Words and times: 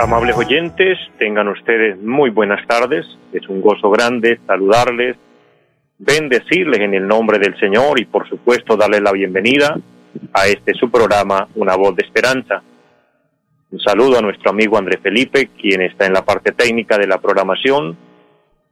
Amables 0.00 0.36
oyentes, 0.36 0.98
tengan 1.18 1.48
ustedes 1.48 2.00
muy 2.00 2.30
buenas 2.30 2.66
tardes. 2.66 3.06
Es 3.32 3.48
un 3.48 3.60
gozo 3.60 3.90
grande 3.90 4.40
saludarles, 4.46 5.16
bendecirles 5.98 6.80
en 6.80 6.94
el 6.94 7.06
nombre 7.06 7.38
del 7.38 7.58
Señor 7.58 8.00
y 8.00 8.04
por 8.04 8.28
supuesto 8.28 8.76
darles 8.76 9.02
la 9.02 9.12
bienvenida 9.12 9.76
a 10.32 10.46
este 10.46 10.74
su 10.74 10.90
programa 10.90 11.48
Una 11.54 11.76
voz 11.76 11.94
de 11.96 12.04
esperanza. 12.04 12.62
Un 13.70 13.80
saludo 13.80 14.18
a 14.18 14.22
nuestro 14.22 14.50
amigo 14.50 14.78
André 14.78 14.98
Felipe, 14.98 15.50
quien 15.60 15.82
está 15.82 16.06
en 16.06 16.14
la 16.14 16.24
parte 16.24 16.52
técnica 16.52 16.96
de 16.96 17.06
la 17.06 17.18
programación, 17.18 17.96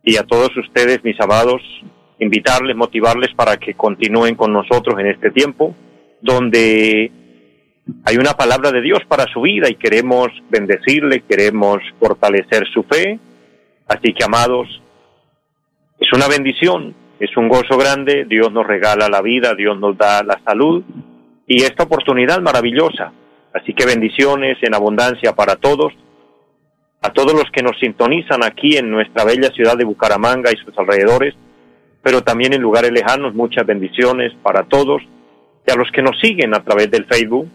y 0.02 0.16
a 0.16 0.22
todos 0.22 0.56
ustedes, 0.56 1.04
mis 1.04 1.20
amados, 1.20 1.60
invitarles, 2.18 2.76
motivarles 2.76 3.34
para 3.34 3.58
que 3.58 3.74
continúen 3.74 4.36
con 4.36 4.52
nosotros 4.52 4.98
en 4.98 5.06
este 5.08 5.30
tiempo, 5.30 5.74
donde 6.22 7.10
hay 8.04 8.16
una 8.16 8.32
palabra 8.32 8.72
de 8.72 8.80
Dios 8.80 9.00
para 9.06 9.26
su 9.32 9.42
vida 9.42 9.68
y 9.68 9.76
queremos 9.76 10.28
bendecirle, 10.50 11.22
queremos 11.22 11.78
fortalecer 12.00 12.66
su 12.72 12.82
fe. 12.82 13.18
Así 13.87 14.12
que, 14.12 14.24
amados, 14.24 14.68
es 15.98 16.12
una 16.12 16.26
bendición, 16.26 16.95
es 17.20 17.37
un 17.37 17.48
gozo 17.48 17.79
grande. 17.79 18.24
Dios 18.29 18.52
nos 18.52 18.66
regala 18.66 19.09
la 19.09 19.23
vida, 19.23 19.54
Dios 19.54 19.79
nos 19.79 19.96
da 19.96 20.23
la 20.23 20.40
salud 20.45 20.82
y 21.46 21.62
esta 21.62 21.84
oportunidad 21.84 22.40
maravillosa. 22.40 23.12
Así 23.54 23.73
que 23.73 23.87
bendiciones 23.87 24.59
en 24.62 24.74
abundancia 24.74 25.34
para 25.34 25.57
todos, 25.57 25.92
a 27.02 27.10
todos 27.10 27.32
los 27.32 27.51
que 27.52 27.62
nos 27.62 27.79
sintonizan 27.79 28.42
aquí 28.42 28.76
en 28.76 28.90
nuestra 28.90 29.24
bella 29.24 29.51
ciudad 29.51 29.76
de 29.76 29.84
Bucaramanga 29.84 30.51
y 30.52 30.57
sus 30.57 30.76
alrededores, 30.76 31.34
pero 32.02 32.23
también 32.23 32.52
en 32.52 32.62
lugares 32.62 32.90
lejanos, 32.90 33.34
muchas 33.34 33.64
bendiciones 33.64 34.32
para 34.42 34.64
todos, 34.64 35.02
y 35.66 35.70
a 35.70 35.76
los 35.76 35.90
que 35.90 36.02
nos 36.02 36.18
siguen 36.20 36.54
a 36.54 36.62
través 36.62 36.90
del 36.90 37.07
Facebook, 37.07 37.48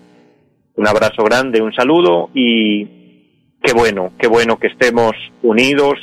un 0.82 0.88
abrazo 0.88 1.24
grande, 1.24 1.62
un 1.62 1.72
saludo 1.74 2.32
y 2.34 2.84
qué 3.62 3.72
bueno, 3.72 4.14
qué 4.18 4.28
bueno 4.28 4.58
que 4.58 4.66
estemos 4.66 5.12
unidos 5.44 5.94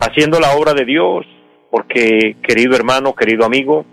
haciendo 0.00 0.40
la 0.40 0.56
obra 0.56 0.74
de 0.74 0.84
Dios, 0.84 1.24
porque 1.70 2.38
querido 2.42 2.74
hermano, 2.74 3.14
querido 3.14 3.44
amigo, 3.44 3.86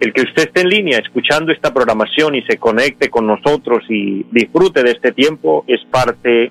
el 0.00 0.12
que 0.12 0.22
usted 0.22 0.48
esté 0.48 0.62
en 0.62 0.70
línea 0.70 0.98
escuchando 0.98 1.52
esta 1.52 1.72
programación 1.72 2.34
y 2.34 2.42
se 2.42 2.56
conecte 2.56 3.08
con 3.10 3.28
nosotros 3.28 3.84
y 3.88 4.24
disfrute 4.32 4.82
de 4.82 4.90
este 4.90 5.12
tiempo 5.12 5.64
es 5.68 5.78
parte 5.92 6.50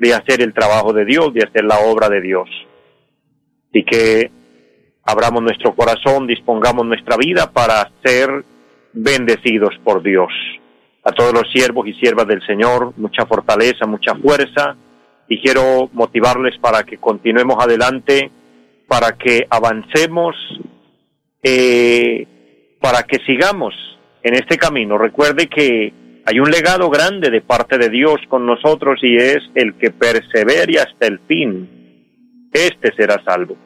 de 0.00 0.14
hacer 0.14 0.42
el 0.42 0.52
trabajo 0.52 0.92
de 0.92 1.04
Dios, 1.04 1.32
de 1.32 1.44
hacer 1.44 1.64
la 1.64 1.78
obra 1.78 2.08
de 2.08 2.22
Dios. 2.22 2.48
Así 3.68 3.84
que 3.84 4.32
abramos 5.04 5.44
nuestro 5.44 5.76
corazón, 5.76 6.26
dispongamos 6.26 6.84
nuestra 6.84 7.16
vida 7.16 7.52
para 7.52 7.88
ser 8.04 8.44
bendecidos 8.92 9.76
por 9.84 10.02
Dios 10.02 10.32
a 11.06 11.12
todos 11.12 11.32
los 11.32 11.50
siervos 11.52 11.86
y 11.86 11.94
siervas 11.94 12.26
del 12.26 12.44
Señor, 12.44 12.92
mucha 12.96 13.24
fortaleza, 13.26 13.86
mucha 13.86 14.16
fuerza 14.16 14.76
y 15.28 15.40
quiero 15.40 15.88
motivarles 15.92 16.58
para 16.58 16.82
que 16.82 16.98
continuemos 16.98 17.56
adelante, 17.60 18.28
para 18.88 19.12
que 19.12 19.46
avancemos, 19.48 20.34
eh, 21.44 22.26
para 22.80 23.04
que 23.04 23.18
sigamos 23.24 23.72
en 24.24 24.34
este 24.34 24.58
camino. 24.58 24.98
Recuerde 24.98 25.46
que 25.46 25.92
hay 26.24 26.40
un 26.40 26.50
legado 26.50 26.90
grande 26.90 27.30
de 27.30 27.40
parte 27.40 27.78
de 27.78 27.88
Dios 27.88 28.16
con 28.28 28.44
nosotros 28.44 28.98
y 29.00 29.16
es 29.16 29.38
el 29.54 29.74
que 29.74 29.92
persevere 29.92 30.80
hasta 30.80 31.06
el 31.06 31.20
fin. 31.20 32.48
Este 32.52 32.92
será 32.96 33.22
salvo. 33.24 33.56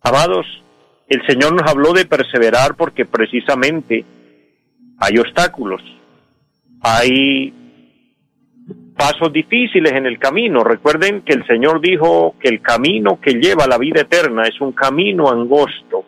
Amados, 0.00 0.46
el 1.08 1.26
Señor 1.26 1.54
nos 1.54 1.68
habló 1.68 1.92
de 1.92 2.04
perseverar 2.04 2.76
porque 2.76 3.04
precisamente 3.04 4.04
hay 4.98 5.18
obstáculos, 5.18 5.82
hay 6.82 7.54
pasos 8.96 9.32
difíciles 9.32 9.92
en 9.92 10.06
el 10.06 10.18
camino. 10.18 10.64
Recuerden 10.64 11.22
que 11.22 11.32
el 11.32 11.46
Señor 11.46 11.80
dijo 11.80 12.34
que 12.40 12.48
el 12.48 12.60
camino 12.60 13.20
que 13.20 13.34
lleva 13.34 13.64
a 13.64 13.68
la 13.68 13.78
vida 13.78 14.02
eterna 14.02 14.42
es 14.42 14.60
un 14.60 14.72
camino 14.72 15.30
angosto. 15.30 16.04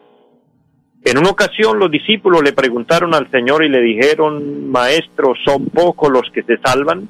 En 1.04 1.18
una 1.18 1.30
ocasión 1.30 1.78
los 1.78 1.90
discípulos 1.90 2.42
le 2.42 2.52
preguntaron 2.52 3.14
al 3.14 3.30
Señor 3.30 3.62
y 3.64 3.68
le 3.68 3.80
dijeron, 3.80 4.70
Maestro, 4.70 5.34
¿son 5.44 5.66
pocos 5.66 6.10
los 6.10 6.30
que 6.32 6.42
se 6.42 6.56
salvan? 6.58 7.08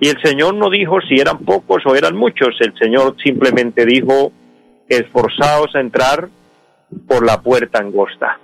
Y 0.00 0.08
el 0.08 0.20
Señor 0.22 0.54
no 0.54 0.68
dijo 0.68 1.00
si 1.00 1.14
eran 1.14 1.38
pocos 1.38 1.82
o 1.86 1.94
eran 1.94 2.16
muchos, 2.16 2.56
el 2.60 2.74
Señor 2.76 3.14
simplemente 3.22 3.86
dijo, 3.86 4.32
esforzaos 4.88 5.74
a 5.74 5.80
entrar 5.80 6.28
por 7.06 7.24
la 7.24 7.40
puerta 7.40 7.78
angosta. 7.78 8.40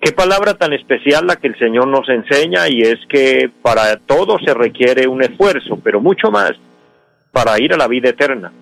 Qué 0.00 0.12
palabra 0.12 0.54
tan 0.54 0.72
especial 0.72 1.26
la 1.26 1.36
que 1.36 1.48
el 1.48 1.58
Señor 1.58 1.88
nos 1.88 2.08
enseña 2.08 2.68
y 2.68 2.82
es 2.82 2.98
que 3.08 3.50
para 3.62 3.96
todo 3.96 4.38
se 4.44 4.52
requiere 4.52 5.08
un 5.08 5.22
esfuerzo, 5.22 5.78
pero 5.82 6.00
mucho 6.00 6.30
más 6.30 6.52
para 7.32 7.60
ir 7.60 7.72
a 7.72 7.76
la 7.76 7.88
vida 7.88 8.10
eterna. 8.10 8.52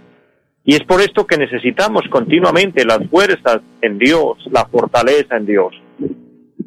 Y 0.65 0.75
es 0.75 0.84
por 0.84 1.00
esto 1.00 1.27
que 1.27 1.37
necesitamos 1.37 2.05
continuamente 2.11 2.84
las 2.84 3.06
fuerzas 3.11 3.61
en 3.83 3.99
Dios, 3.99 4.39
la 4.50 4.65
fortaleza 4.67 5.37
en 5.37 5.47
Dios. 5.47 5.75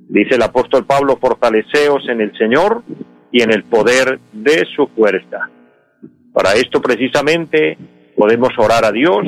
Dice 0.09 0.35
el 0.35 0.41
apóstol 0.43 0.85
Pablo, 0.85 1.17
fortaleceos 1.17 2.07
en 2.07 2.21
el 2.21 2.37
Señor 2.37 2.83
y 3.31 3.41
en 3.41 3.51
el 3.51 3.63
poder 3.63 4.19
de 4.31 4.65
su 4.75 4.87
fuerza. 4.87 5.49
Para 6.31 6.53
esto 6.53 6.81
precisamente 6.81 7.77
podemos 8.15 8.49
orar 8.57 8.85
a 8.85 8.91
Dios, 8.91 9.25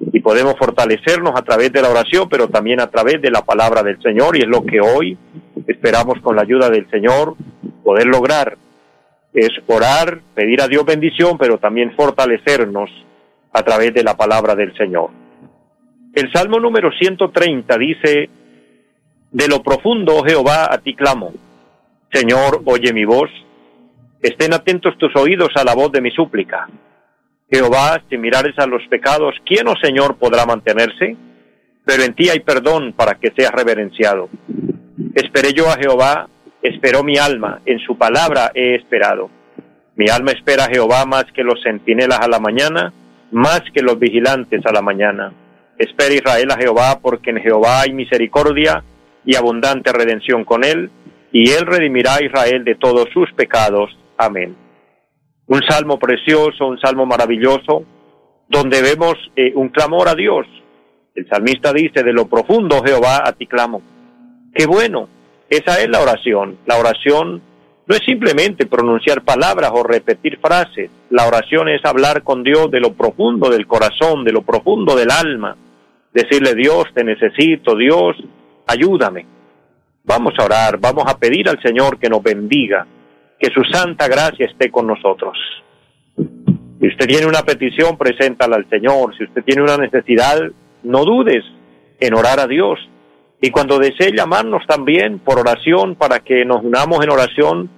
y 0.00 0.20
podemos 0.20 0.54
fortalecernos 0.58 1.32
a 1.34 1.42
través 1.42 1.72
de 1.72 1.82
la 1.82 1.90
oración, 1.90 2.28
pero 2.28 2.48
también 2.48 2.80
a 2.80 2.88
través 2.88 3.20
de 3.20 3.30
la 3.30 3.42
palabra 3.42 3.82
del 3.82 4.00
Señor 4.00 4.36
y 4.36 4.40
es 4.40 4.46
lo 4.46 4.62
que 4.62 4.80
hoy 4.80 5.18
esperamos 5.66 6.20
con 6.20 6.36
la 6.36 6.42
ayuda 6.42 6.70
del 6.70 6.88
Señor 6.90 7.34
poder 7.82 8.06
lograr. 8.06 8.56
Es 9.34 9.50
orar, 9.66 10.20
pedir 10.34 10.62
a 10.62 10.68
Dios 10.68 10.84
bendición, 10.84 11.36
pero 11.38 11.58
también 11.58 11.94
fortalecernos 11.94 12.90
a 13.52 13.62
través 13.62 13.92
de 13.92 14.02
la 14.02 14.16
palabra 14.16 14.54
del 14.54 14.76
Señor. 14.76 15.10
El 16.14 16.32
Salmo 16.32 16.58
número 16.58 16.90
130 16.90 17.78
dice, 17.78 18.30
De 19.30 19.48
lo 19.48 19.62
profundo, 19.62 20.16
oh 20.16 20.24
Jehová, 20.24 20.72
a 20.72 20.78
ti 20.78 20.94
clamo. 20.94 21.32
Señor, 22.12 22.62
oye 22.64 22.92
mi 22.92 23.04
voz. 23.04 23.30
Estén 24.22 24.52
atentos 24.54 24.96
tus 24.98 25.14
oídos 25.14 25.50
a 25.54 25.64
la 25.64 25.74
voz 25.74 25.92
de 25.92 26.00
mi 26.00 26.10
súplica. 26.10 26.68
Jehová, 27.50 28.02
si 28.10 28.18
mirares 28.18 28.58
a 28.58 28.66
los 28.66 28.86
pecados, 28.88 29.34
¿quién, 29.46 29.66
oh 29.68 29.74
Señor, 29.82 30.18
podrá 30.18 30.44
mantenerse? 30.44 31.16
Pero 31.84 32.02
en 32.02 32.14
ti 32.14 32.28
hay 32.28 32.40
perdón 32.40 32.92
para 32.92 33.14
que 33.14 33.32
seas 33.34 33.52
reverenciado. 33.52 34.28
Esperé 35.14 35.54
yo 35.54 35.66
a 35.68 35.78
Jehová, 35.78 36.28
esperó 36.60 37.02
mi 37.02 37.16
alma, 37.16 37.62
en 37.64 37.78
su 37.78 37.96
palabra 37.96 38.52
he 38.54 38.74
esperado. 38.74 39.30
Mi 39.96 40.10
alma 40.10 40.32
espera 40.32 40.64
a 40.64 40.68
Jehová 40.68 41.06
más 41.06 41.24
que 41.34 41.42
los 41.42 41.62
centinelas 41.62 42.20
a 42.20 42.28
la 42.28 42.38
mañana, 42.38 42.92
más 43.32 43.62
que 43.72 43.80
los 43.80 43.98
vigilantes 43.98 44.64
a 44.66 44.72
la 44.72 44.82
mañana. 44.82 45.32
Espera 45.78 46.14
Israel 46.14 46.50
a 46.50 46.58
Jehová, 46.58 47.00
porque 47.00 47.30
en 47.30 47.40
Jehová 47.40 47.80
hay 47.80 47.94
misericordia 47.94 48.84
y 49.24 49.36
abundante 49.36 49.90
redención 49.92 50.44
con 50.44 50.64
él, 50.64 50.90
y 51.32 51.50
él 51.50 51.64
redimirá 51.64 52.16
a 52.16 52.24
Israel 52.24 52.62
de 52.64 52.74
todos 52.74 53.08
sus 53.14 53.32
pecados. 53.32 53.90
Amén 54.18 54.67
un 55.48 55.62
salmo 55.62 55.98
precioso, 55.98 56.66
un 56.66 56.78
salmo 56.78 57.06
maravilloso, 57.06 57.84
donde 58.48 58.82
vemos 58.82 59.14
eh, 59.34 59.52
un 59.54 59.70
clamor 59.70 60.08
a 60.08 60.14
Dios. 60.14 60.46
El 61.14 61.28
salmista 61.28 61.72
dice, 61.72 62.02
de 62.02 62.12
lo 62.12 62.28
profundo 62.28 62.82
Jehová 62.84 63.22
a 63.24 63.32
ti 63.32 63.46
clamo. 63.46 63.82
Qué 64.54 64.66
bueno, 64.66 65.08
esa 65.50 65.80
es 65.80 65.88
la 65.88 66.00
oración. 66.00 66.58
La 66.66 66.76
oración 66.76 67.42
no 67.86 67.94
es 67.94 68.02
simplemente 68.04 68.66
pronunciar 68.66 69.22
palabras 69.22 69.70
o 69.74 69.82
repetir 69.82 70.38
frases. 70.38 70.90
La 71.10 71.26
oración 71.26 71.70
es 71.70 71.82
hablar 71.84 72.22
con 72.22 72.42
Dios 72.42 72.70
de 72.70 72.80
lo 72.80 72.92
profundo 72.92 73.48
del 73.48 73.66
corazón, 73.66 74.24
de 74.24 74.32
lo 74.32 74.42
profundo 74.42 74.94
del 74.94 75.10
alma. 75.10 75.56
Decirle, 76.12 76.54
Dios, 76.54 76.84
te 76.94 77.02
necesito, 77.02 77.74
Dios, 77.74 78.16
ayúdame. 78.66 79.26
Vamos 80.04 80.34
a 80.38 80.44
orar, 80.44 80.78
vamos 80.78 81.04
a 81.06 81.18
pedir 81.18 81.48
al 81.48 81.60
Señor 81.62 81.98
que 81.98 82.08
nos 82.08 82.22
bendiga, 82.22 82.86
que 83.38 83.50
su 83.50 83.62
santa 83.64 84.08
gracia 84.08 84.46
esté 84.46 84.70
con 84.70 84.86
nosotros. 84.86 85.36
Si 86.16 86.86
usted 86.86 87.06
tiene 87.06 87.26
una 87.26 87.42
petición, 87.42 87.96
preséntala 87.96 88.56
al 88.56 88.68
Señor. 88.68 89.16
Si 89.16 89.24
usted 89.24 89.42
tiene 89.44 89.62
una 89.62 89.76
necesidad, 89.76 90.38
no 90.82 91.04
dudes 91.04 91.44
en 92.00 92.14
orar 92.14 92.40
a 92.40 92.46
Dios. 92.46 92.78
Y 93.40 93.50
cuando 93.50 93.78
desee 93.78 94.12
llamarnos 94.12 94.66
también 94.66 95.20
por 95.20 95.38
oración 95.38 95.94
para 95.94 96.20
que 96.20 96.44
nos 96.44 96.64
unamos 96.64 97.04
en 97.04 97.10
oración, 97.10 97.70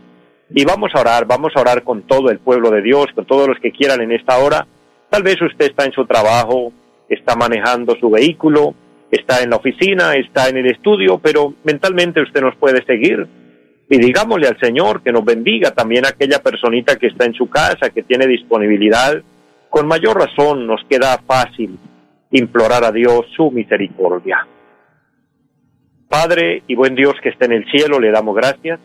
Y 0.50 0.64
vamos 0.64 0.90
a 0.94 1.00
orar, 1.00 1.26
vamos 1.26 1.52
a 1.56 1.60
orar 1.60 1.82
con 1.82 2.02
todo 2.02 2.30
el 2.30 2.38
pueblo 2.38 2.70
de 2.70 2.82
Dios, 2.82 3.06
con 3.14 3.24
todos 3.24 3.48
los 3.48 3.58
que 3.60 3.72
quieran 3.72 4.00
en 4.02 4.12
esta 4.12 4.38
hora. 4.38 4.66
Tal 5.10 5.22
vez 5.22 5.40
usted 5.40 5.66
está 5.66 5.84
en 5.84 5.92
su 5.92 6.04
trabajo, 6.06 6.72
está 7.08 7.34
manejando 7.34 7.96
su 7.98 8.10
vehículo, 8.10 8.74
está 9.10 9.42
en 9.42 9.50
la 9.50 9.56
oficina, 9.56 10.14
está 10.14 10.48
en 10.48 10.58
el 10.58 10.66
estudio, 10.66 11.18
pero 11.18 11.54
mentalmente 11.64 12.20
usted 12.20 12.40
nos 12.42 12.56
puede 12.56 12.84
seguir. 12.84 13.26
Y 13.88 13.98
digámosle 13.98 14.48
al 14.48 14.58
Señor 14.60 15.02
que 15.02 15.12
nos 15.12 15.24
bendiga 15.24 15.72
también 15.72 16.04
a 16.04 16.10
aquella 16.10 16.42
personita 16.42 16.96
que 16.96 17.08
está 17.08 17.24
en 17.24 17.34
su 17.34 17.48
casa, 17.48 17.90
que 17.90 18.02
tiene 18.02 18.26
disponibilidad. 18.26 19.22
Con 19.70 19.86
mayor 19.86 20.18
razón 20.18 20.66
nos 20.66 20.82
queda 20.88 21.18
fácil 21.26 21.78
implorar 22.34 22.84
a 22.84 22.90
Dios 22.90 23.26
su 23.36 23.50
misericordia. 23.52 24.46
Padre 26.08 26.64
y 26.66 26.74
buen 26.74 26.94
Dios 26.94 27.14
que 27.22 27.28
está 27.28 27.44
en 27.44 27.52
el 27.52 27.70
cielo, 27.70 28.00
le 28.00 28.10
damos 28.10 28.34
gracias. 28.34 28.80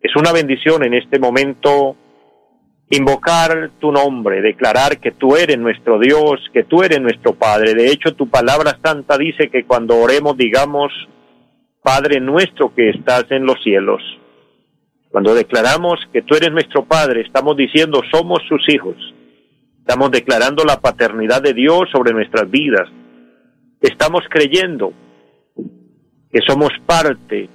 Es 0.00 0.16
una 0.16 0.32
bendición 0.32 0.82
en 0.82 0.94
este 0.94 1.18
momento 1.18 1.96
invocar 2.88 3.70
tu 3.78 3.92
nombre, 3.92 4.40
declarar 4.40 4.98
que 4.98 5.12
tú 5.12 5.36
eres 5.36 5.58
nuestro 5.58 5.98
Dios, 5.98 6.40
que 6.52 6.64
tú 6.64 6.82
eres 6.82 7.00
nuestro 7.00 7.34
Padre. 7.34 7.74
De 7.74 7.86
hecho, 7.88 8.14
tu 8.14 8.28
palabra 8.28 8.78
santa 8.82 9.18
dice 9.18 9.50
que 9.50 9.64
cuando 9.64 9.98
oremos 9.98 10.36
digamos, 10.36 10.90
Padre 11.82 12.18
nuestro 12.18 12.74
que 12.74 12.90
estás 12.90 13.24
en 13.30 13.44
los 13.44 13.62
cielos. 13.62 14.02
Cuando 15.10 15.34
declaramos 15.34 16.00
que 16.12 16.22
tú 16.22 16.34
eres 16.34 16.50
nuestro 16.50 16.86
Padre, 16.86 17.20
estamos 17.20 17.56
diciendo 17.56 18.00
somos 18.10 18.40
sus 18.48 18.66
hijos. 18.68 18.96
Estamos 19.90 20.12
declarando 20.12 20.64
la 20.64 20.80
paternidad 20.80 21.42
de 21.42 21.52
Dios 21.52 21.88
sobre 21.90 22.12
nuestras 22.12 22.48
vidas. 22.48 22.88
Estamos 23.80 24.22
creyendo 24.30 24.92
que 26.30 26.38
somos 26.46 26.70
parte 26.86 27.48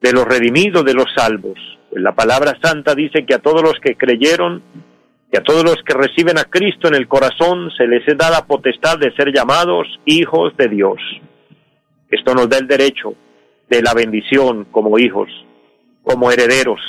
de 0.00 0.12
los 0.12 0.24
redimidos, 0.24 0.84
de 0.84 0.92
los 0.92 1.06
salvos. 1.14 1.56
La 1.92 2.16
palabra 2.16 2.58
santa 2.60 2.96
dice 2.96 3.24
que 3.24 3.34
a 3.34 3.38
todos 3.38 3.62
los 3.62 3.74
que 3.80 3.94
creyeron, 3.94 4.60
que 5.30 5.38
a 5.38 5.44
todos 5.44 5.62
los 5.62 5.76
que 5.84 5.94
reciben 5.94 6.36
a 6.36 6.46
Cristo 6.46 6.88
en 6.88 6.96
el 6.96 7.06
corazón, 7.06 7.70
se 7.78 7.86
les 7.86 8.04
da 8.18 8.28
la 8.28 8.44
potestad 8.44 8.98
de 8.98 9.14
ser 9.14 9.32
llamados 9.32 9.86
hijos 10.04 10.56
de 10.56 10.66
Dios. 10.66 10.98
Esto 12.10 12.34
nos 12.34 12.48
da 12.48 12.58
el 12.58 12.66
derecho 12.66 13.14
de 13.70 13.82
la 13.82 13.94
bendición 13.94 14.64
como 14.64 14.98
hijos, 14.98 15.28
como 16.02 16.28
herederos. 16.32 16.80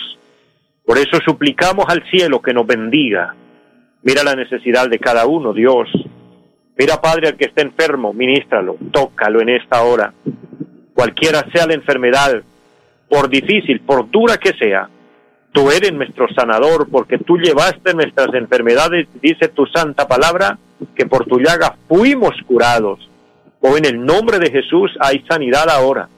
Por 0.84 0.98
eso 0.98 1.20
suplicamos 1.24 1.86
al 1.90 2.04
cielo 2.10 2.42
que 2.42 2.56
nos 2.56 2.66
bendiga. 2.66 3.36
Mira 4.04 4.24
la 4.24 4.36
necesidad 4.36 4.90
de 4.90 5.00
cada 5.00 5.26
uno, 5.26 5.54
Dios. 5.54 5.90
Mira, 6.78 7.02
Padre, 7.02 7.30
al 7.30 7.38
que 7.38 7.46
esté 7.46 7.62
enfermo, 7.62 8.14
ministralo, 8.14 8.78
tócalo 8.92 9.42
en 9.42 9.50
esta 9.50 9.84
hora. 9.84 10.14
Cualquiera 10.94 11.46
sea 11.54 11.68
la 11.68 11.74
enfermedad, 11.74 12.44
por 13.10 13.30
difícil, 13.30 13.80
por 13.82 14.10
dura 14.10 14.38
que 14.38 14.54
sea, 14.54 14.90
tú 15.54 15.72
eres 15.72 15.94
nuestro 15.94 16.28
sanador, 16.34 16.90
porque 16.90 17.18
tú 17.18 17.38
llevaste 17.38 17.94
nuestras 17.94 18.34
enfermedades, 18.34 19.08
dice 19.22 19.48
tu 19.48 19.66
santa 19.68 20.08
palabra, 20.08 20.58
que 20.96 21.06
por 21.06 21.26
tu 21.26 21.40
llaga 21.40 21.76
fuimos 21.88 22.34
curados. 22.46 23.10
O 23.62 23.70
oh, 23.70 23.78
en 23.78 23.86
el 23.86 24.04
nombre 24.04 24.40
de 24.40 24.52
Jesús 24.52 24.92
hay 25.00 25.24
sanidad 25.30 25.70
ahora. 25.70 26.10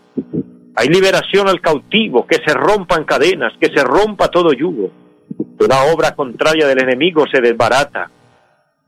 Hay 0.75 0.87
liberación 0.87 1.47
al 1.47 1.61
cautivo, 1.61 2.25
que 2.25 2.37
se 2.37 2.53
rompan 2.53 3.03
cadenas, 3.03 3.53
que 3.59 3.67
se 3.67 3.83
rompa 3.83 4.29
todo 4.29 4.51
yugo. 4.53 4.91
Toda 5.57 5.93
obra 5.93 6.15
contraria 6.15 6.67
del 6.67 6.81
enemigo 6.81 7.25
se 7.31 7.41
desbarata. 7.41 8.09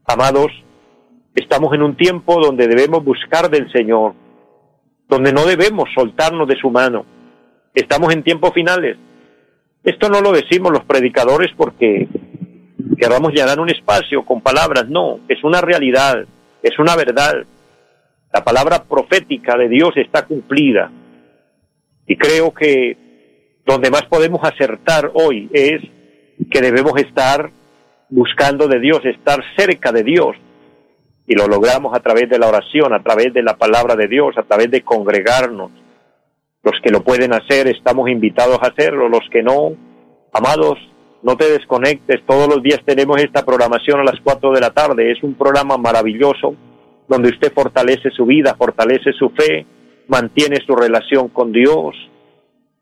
Amados, 0.07 0.51
estamos 1.35 1.73
en 1.75 1.83
un 1.83 1.97
tiempo 1.97 2.41
donde 2.41 2.67
debemos 2.67 3.05
buscar 3.05 3.49
del 3.49 3.71
Señor, 3.71 4.15
donde 5.09 5.33
no 5.33 5.47
debemos 5.47 5.89
soltarnos 5.95 6.49
de 6.49 6.57
su 6.57 6.71
mano. 6.71 7.07
Estamos 7.75 8.13
en 8.13 8.23
tiempos 8.23 8.53
finales. 8.53 8.97
Esto 9.85 10.09
no 10.09 10.21
lo 10.21 10.33
decimos 10.33 10.73
los 10.73 10.85
predicadores 10.85 11.53
porque 11.57 12.09
queramos 12.99 13.33
llenar 13.33 13.59
un 13.59 13.71
espacio 13.71 14.25
con 14.25 14.41
palabras, 14.41 14.89
no, 14.89 15.21
es 15.29 15.43
una 15.43 15.61
realidad, 15.61 16.25
es 16.63 16.79
una 16.79 16.97
verdad. 16.97 17.45
La 18.33 18.45
palabra 18.45 18.85
profética 18.85 19.57
de 19.57 19.69
Dios 19.69 19.91
está 19.97 20.25
cumplida. 20.27 20.91
Y 22.07 22.17
creo 22.17 22.53
que 22.53 22.97
donde 23.65 23.91
más 23.91 24.03
podemos 24.07 24.41
acertar 24.43 25.11
hoy 25.15 25.49
es 25.53 25.81
que 26.51 26.61
debemos 26.61 26.97
estar 26.97 27.51
buscando 28.09 28.69
de 28.69 28.81
Dios, 28.81 29.01
estar 29.05 29.43
cerca 29.57 29.93
de 29.93 30.03
Dios. 30.03 30.37
Y 31.27 31.35
lo 31.35 31.47
logramos 31.47 31.97
a 31.97 32.01
través 32.01 32.29
de 32.29 32.39
la 32.39 32.49
oración, 32.49 32.93
a 32.93 33.03
través 33.03 33.33
de 33.33 33.43
la 33.43 33.57
palabra 33.57 33.95
de 33.95 34.09
Dios, 34.09 34.37
a 34.37 34.43
través 34.43 34.71
de 34.71 34.83
congregarnos. 34.83 35.71
Los 36.63 36.75
que 36.83 36.91
lo 36.91 37.03
pueden 37.03 37.33
hacer, 37.33 37.69
estamos 37.69 38.09
invitados 38.11 38.59
a 38.63 38.69
hacerlo. 38.69 39.09
Los 39.09 39.23
que 39.31 39.43
no, 39.43 39.73
amados, 40.33 40.79
no 41.23 41.37
te 41.37 41.49
desconectes, 41.51 42.27
todos 42.27 42.49
los 42.49 42.63
días 42.63 42.81
tenemos 42.85 43.23
esta 43.23 43.45
programación 43.45 44.01
a 44.01 44.05
las 44.05 44.21
4 44.23 44.53
de 44.53 44.61
la 44.61 44.71
tarde, 44.71 45.13
es 45.13 45.23
un 45.23 45.35
programa 45.35 45.77
maravilloso 45.77 46.57
donde 47.09 47.29
usted 47.29 47.53
fortalece 47.53 48.11
su 48.11 48.27
vida, 48.27 48.55
fortalece 48.57 49.13
su 49.13 49.31
fe, 49.31 49.65
mantiene 50.09 50.59
su 50.67 50.75
relación 50.75 51.29
con 51.29 51.53
Dios. 51.53 51.95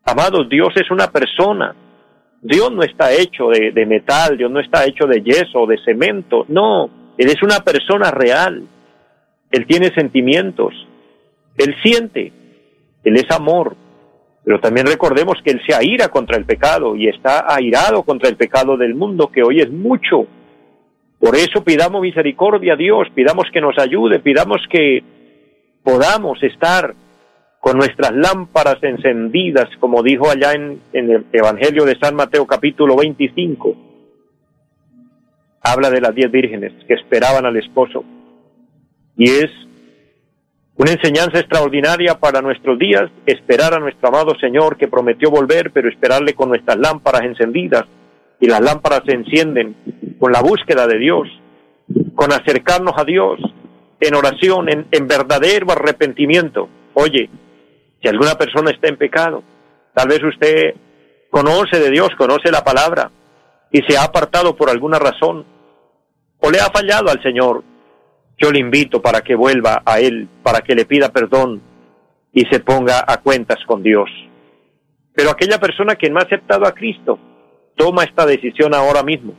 Amados, 0.05 0.49
Dios 0.49 0.69
es 0.75 0.89
una 0.89 1.07
persona, 1.07 1.75
Dios 2.41 2.71
no 2.71 2.81
está 2.81 3.13
hecho 3.13 3.49
de, 3.49 3.85
metal, 3.85 4.35
Dios 4.37 4.49
no 4.49 4.59
está 4.59 4.85
hecho 4.85 5.05
de 5.05 5.21
yeso 5.21 5.61
o 5.61 5.67
de 5.67 5.77
cemento, 5.85 6.45
no, 6.47 6.89
Él 7.17 7.29
es 7.29 7.41
una 7.43 7.59
persona 7.59 8.09
real. 8.09 8.63
Él 9.51 9.67
tiene 9.67 9.93
sentimientos. 9.93 10.73
Él 11.57 11.75
siente. 11.83 12.31
Él 13.03 13.15
es 13.17 13.29
amor. 13.29 13.75
Pero 14.43 14.59
también 14.59 14.87
recordemos 14.87 15.35
que 15.43 15.51
Él 15.51 15.61
se 15.67 15.75
aira 15.75 16.07
contra 16.07 16.37
el 16.37 16.45
pecado 16.45 16.95
y 16.95 17.07
está 17.07 17.53
airado 17.53 18.01
contra 18.03 18.29
el 18.29 18.37
pecado 18.37 18.75
del 18.77 18.95
mundo, 18.95 19.27
que 19.27 19.43
hoy 19.43 19.59
es 19.59 19.69
mucho. 19.69 20.25
Por 21.19 21.35
eso 21.35 21.63
pidamos 21.63 22.01
misericordia 22.01 22.73
a 22.73 22.77
Dios, 22.77 23.07
pidamos 23.13 23.45
que 23.53 23.61
nos 23.61 23.77
ayude, 23.77 24.19
pidamos 24.19 24.61
que 24.67 25.03
podamos 25.83 26.41
estar 26.41 26.95
con 27.61 27.77
nuestras 27.77 28.11
lámparas 28.11 28.77
encendidas, 28.81 29.69
como 29.79 30.01
dijo 30.01 30.29
allá 30.29 30.53
en, 30.53 30.81
el 30.93 31.27
Evangelio 31.31 31.85
de 31.85 31.95
San 31.99 32.15
Mateo 32.15 32.47
capítulo 32.47 32.95
25. 32.95 33.75
Habla 35.61 35.91
de 35.91 36.01
las 36.01 36.15
diez 36.15 36.31
vírgenes 36.31 36.73
que 36.87 36.95
esperaban 36.95 37.45
al 37.45 37.55
esposo. 37.55 38.03
Y 39.15 39.29
es 39.29 39.51
una 40.75 40.93
enseñanza 40.93 41.37
extraordinaria 41.39 42.19
para 42.19 42.41
nuestros 42.41 42.79
días, 42.79 43.11
esperar 43.27 43.75
a 43.75 43.79
nuestro 43.79 44.09
amado 44.09 44.33
Señor 44.39 44.75
que 44.75 44.87
prometió 44.87 45.29
volver, 45.29 45.69
pero 45.69 45.87
esperarle 45.87 46.33
con 46.33 46.49
nuestras 46.49 46.77
lámparas 46.77 47.21
encendidas. 47.21 47.85
Y 48.39 48.47
las 48.47 48.61
lámparas 48.61 49.03
se 49.05 49.13
encienden 49.13 49.75
con 50.17 50.31
la 50.31 50.41
búsqueda 50.41 50.87
de 50.87 50.97
Dios, 50.97 51.27
con 52.15 52.33
acercarnos 52.33 52.95
a 52.97 53.05
Dios 53.05 53.39
en 53.99 54.15
oración, 54.15 54.67
en, 54.67 54.87
en 54.89 55.07
verdadero 55.07 55.71
arrepentimiento. 55.71 56.67
Oye, 56.95 57.29
si 58.01 58.07
alguna 58.07 58.35
persona 58.35 58.71
está 58.71 58.87
en 58.87 58.97
pecado, 58.97 59.43
tal 59.93 60.07
vez 60.07 60.23
usted 60.23 60.75
conoce 61.29 61.79
de 61.79 61.91
Dios, 61.91 62.09
conoce 62.17 62.51
la 62.51 62.63
palabra 62.63 63.11
y 63.71 63.81
se 63.83 63.97
ha 63.97 64.03
apartado 64.03 64.55
por 64.55 64.69
alguna 64.69 64.99
razón 64.99 65.45
o 66.39 66.49
le 66.49 66.59
ha 66.59 66.71
fallado 66.71 67.09
al 67.09 67.21
Señor, 67.21 67.63
yo 68.37 68.51
le 68.51 68.59
invito 68.59 69.01
para 69.01 69.21
que 69.21 69.35
vuelva 69.35 69.83
a 69.85 69.99
Él, 69.99 70.27
para 70.41 70.61
que 70.61 70.73
le 70.73 70.85
pida 70.85 71.09
perdón 71.09 71.61
y 72.33 72.45
se 72.45 72.59
ponga 72.59 73.03
a 73.07 73.17
cuentas 73.17 73.59
con 73.67 73.83
Dios. 73.83 74.09
Pero 75.13 75.29
aquella 75.29 75.59
persona 75.59 75.95
que 75.95 76.09
no 76.09 76.19
ha 76.19 76.23
aceptado 76.23 76.65
a 76.65 76.73
Cristo, 76.73 77.19
toma 77.75 78.03
esta 78.03 78.25
decisión 78.25 78.73
ahora 78.73 79.03
mismo. 79.03 79.33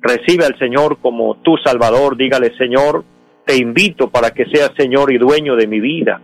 Recibe 0.00 0.46
al 0.46 0.58
Señor 0.58 0.98
como 1.00 1.36
tu 1.42 1.56
Salvador, 1.58 2.16
dígale 2.16 2.56
Señor, 2.56 3.04
te 3.44 3.56
invito 3.56 4.08
para 4.08 4.30
que 4.30 4.46
seas 4.46 4.72
Señor 4.76 5.12
y 5.12 5.18
dueño 5.18 5.56
de 5.56 5.66
mi 5.66 5.80
vida. 5.80 6.20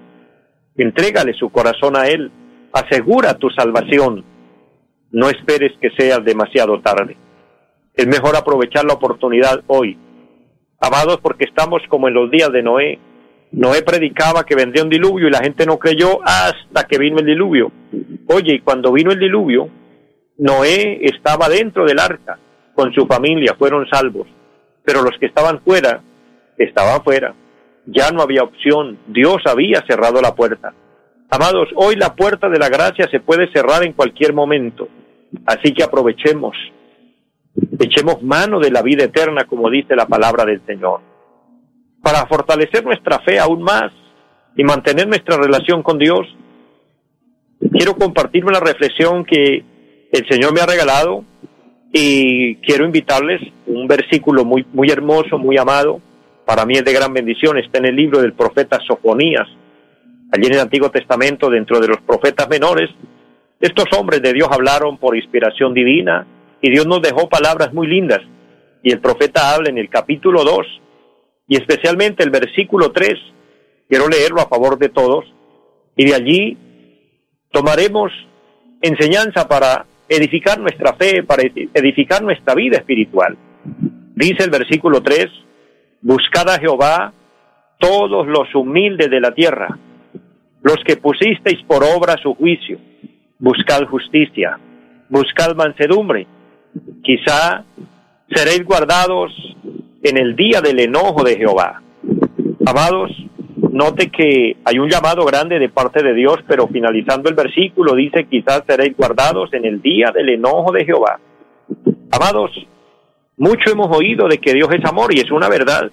Entrégale 0.76 1.34
su 1.34 1.50
corazón 1.50 1.96
a 1.96 2.06
Él, 2.06 2.30
asegura 2.72 3.38
tu 3.38 3.50
salvación. 3.50 4.24
No 5.10 5.28
esperes 5.28 5.72
que 5.80 5.90
sea 5.90 6.18
demasiado 6.18 6.80
tarde. 6.80 7.16
Es 7.94 8.06
mejor 8.06 8.36
aprovechar 8.36 8.84
la 8.84 8.94
oportunidad 8.94 9.62
hoy 9.68 9.96
Amados, 10.84 11.18
porque 11.22 11.44
estamos 11.44 11.80
como 11.88 12.08
en 12.08 12.14
los 12.14 12.30
días 12.30 12.52
de 12.52 12.62
Noé. 12.62 12.98
Noé 13.52 13.80
predicaba 13.80 14.44
que 14.44 14.54
vendría 14.54 14.82
un 14.82 14.90
diluvio 14.90 15.28
y 15.28 15.30
la 15.30 15.42
gente 15.42 15.64
no 15.64 15.78
creyó 15.78 16.20
hasta 16.22 16.84
que 16.86 16.98
vino 16.98 17.20
el 17.20 17.24
diluvio. 17.24 17.72
Oye, 18.28 18.56
y 18.56 18.60
cuando 18.60 18.92
vino 18.92 19.10
el 19.10 19.18
diluvio, 19.18 19.70
Noé 20.36 20.98
estaba 21.00 21.48
dentro 21.48 21.86
del 21.86 21.98
arca 21.98 22.38
con 22.74 22.92
su 22.92 23.06
familia, 23.06 23.54
fueron 23.58 23.86
salvos. 23.88 24.26
Pero 24.84 25.00
los 25.00 25.16
que 25.18 25.24
estaban 25.24 25.62
fuera, 25.62 26.02
estaban 26.58 27.02
fuera. 27.02 27.34
Ya 27.86 28.10
no 28.10 28.22
había 28.22 28.42
opción. 28.42 28.98
Dios 29.06 29.38
había 29.46 29.84
cerrado 29.86 30.20
la 30.20 30.34
puerta. 30.34 30.72
Amados, 31.30 31.68
hoy 31.76 31.96
la 31.96 32.14
puerta 32.14 32.48
de 32.48 32.58
la 32.58 32.68
gracia 32.68 33.08
se 33.10 33.20
puede 33.20 33.50
cerrar 33.52 33.82
en 33.84 33.92
cualquier 33.92 34.32
momento. 34.32 34.88
Así 35.46 35.72
que 35.74 35.82
aprovechemos 35.82 36.54
Echemos 37.78 38.22
mano 38.22 38.58
de 38.58 38.70
la 38.70 38.82
vida 38.82 39.04
eterna, 39.04 39.44
como 39.44 39.70
dice 39.70 39.94
la 39.94 40.06
palabra 40.06 40.44
del 40.44 40.60
Señor, 40.66 41.00
para 42.02 42.26
fortalecer 42.26 42.84
nuestra 42.84 43.20
fe 43.20 43.38
aún 43.38 43.62
más 43.62 43.92
y 44.56 44.64
mantener 44.64 45.06
nuestra 45.06 45.36
relación 45.36 45.82
con 45.82 45.98
Dios. 45.98 46.26
Quiero 47.72 47.94
compartir 47.94 48.44
una 48.44 48.58
reflexión 48.58 49.24
que 49.24 49.64
el 50.12 50.28
Señor 50.28 50.52
me 50.52 50.60
ha 50.60 50.66
regalado 50.66 51.24
y 51.92 52.56
quiero 52.56 52.84
invitarles 52.84 53.40
un 53.66 53.86
versículo 53.86 54.44
muy, 54.44 54.66
muy 54.72 54.90
hermoso, 54.90 55.38
muy 55.38 55.56
amado. 55.56 56.00
Para 56.44 56.66
mí 56.66 56.74
es 56.74 56.84
de 56.84 56.92
gran 56.92 57.12
bendición. 57.12 57.58
Está 57.58 57.78
en 57.78 57.86
el 57.86 57.96
libro 57.96 58.20
del 58.20 58.34
profeta 58.34 58.78
Sofonías. 58.86 59.48
Allí 60.32 60.46
en 60.46 60.54
el 60.54 60.60
Antiguo 60.60 60.90
Testamento, 60.90 61.48
dentro 61.48 61.80
de 61.80 61.88
los 61.88 62.00
profetas 62.02 62.48
menores, 62.48 62.90
estos 63.60 63.86
hombres 63.96 64.20
de 64.20 64.32
Dios 64.32 64.48
hablaron 64.50 64.98
por 64.98 65.16
inspiración 65.16 65.72
divina 65.72 66.26
y 66.60 66.70
Dios 66.70 66.86
nos 66.86 67.00
dejó 67.00 67.28
palabras 67.28 67.72
muy 67.72 67.86
lindas. 67.86 68.20
Y 68.82 68.92
el 68.92 69.00
profeta 69.00 69.54
habla 69.54 69.70
en 69.70 69.78
el 69.78 69.88
capítulo 69.88 70.44
2 70.44 70.66
y 71.48 71.56
especialmente 71.56 72.22
el 72.22 72.30
versículo 72.30 72.92
3. 72.92 73.14
Quiero 73.88 74.08
leerlo 74.08 74.40
a 74.40 74.48
favor 74.48 74.78
de 74.78 74.88
todos. 74.88 75.24
Y 75.96 76.06
de 76.06 76.14
allí 76.14 76.58
tomaremos 77.52 78.12
enseñanza 78.82 79.46
para 79.48 79.86
edificar 80.08 80.58
nuestra 80.58 80.94
fe, 80.94 81.22
para 81.22 81.42
edificar 81.42 82.22
nuestra 82.22 82.54
vida 82.54 82.78
espiritual. 82.78 83.36
Dice 84.14 84.44
el 84.44 84.50
versículo 84.50 85.02
3, 85.02 85.26
buscad 86.04 86.48
a 86.50 86.58
Jehová 86.58 87.12
todos 87.78 88.26
los 88.26 88.54
humildes 88.54 89.10
de 89.10 89.20
la 89.20 89.32
tierra, 89.32 89.76
los 90.62 90.76
que 90.84 90.96
pusisteis 90.96 91.62
por 91.66 91.82
obra 91.82 92.16
su 92.22 92.34
juicio, 92.34 92.78
buscad 93.38 93.84
justicia, 93.86 94.58
buscad 95.08 95.56
mansedumbre, 95.56 96.26
quizá 97.02 97.64
seréis 98.30 98.64
guardados 98.64 99.32
en 100.02 100.18
el 100.18 100.36
día 100.36 100.60
del 100.60 100.80
enojo 100.80 101.24
de 101.24 101.36
Jehová. 101.36 101.82
Amados, 102.66 103.10
note 103.72 104.10
que 104.10 104.56
hay 104.62 104.78
un 104.78 104.90
llamado 104.90 105.24
grande 105.24 105.58
de 105.58 105.70
parte 105.70 106.02
de 106.02 106.12
Dios, 106.12 106.36
pero 106.46 106.68
finalizando 106.68 107.30
el 107.30 107.34
versículo 107.34 107.94
dice, 107.94 108.26
quizás 108.26 108.62
seréis 108.66 108.94
guardados 108.94 109.52
en 109.54 109.64
el 109.64 109.80
día 109.80 110.10
del 110.14 110.28
enojo 110.28 110.70
de 110.72 110.84
Jehová. 110.84 111.18
Amados, 112.10 112.50
mucho 113.36 113.70
hemos 113.70 113.96
oído 113.96 114.28
de 114.28 114.38
que 114.38 114.52
Dios 114.52 114.68
es 114.72 114.84
amor 114.84 115.14
y 115.14 115.20
es 115.20 115.30
una 115.30 115.48
verdad, 115.48 115.90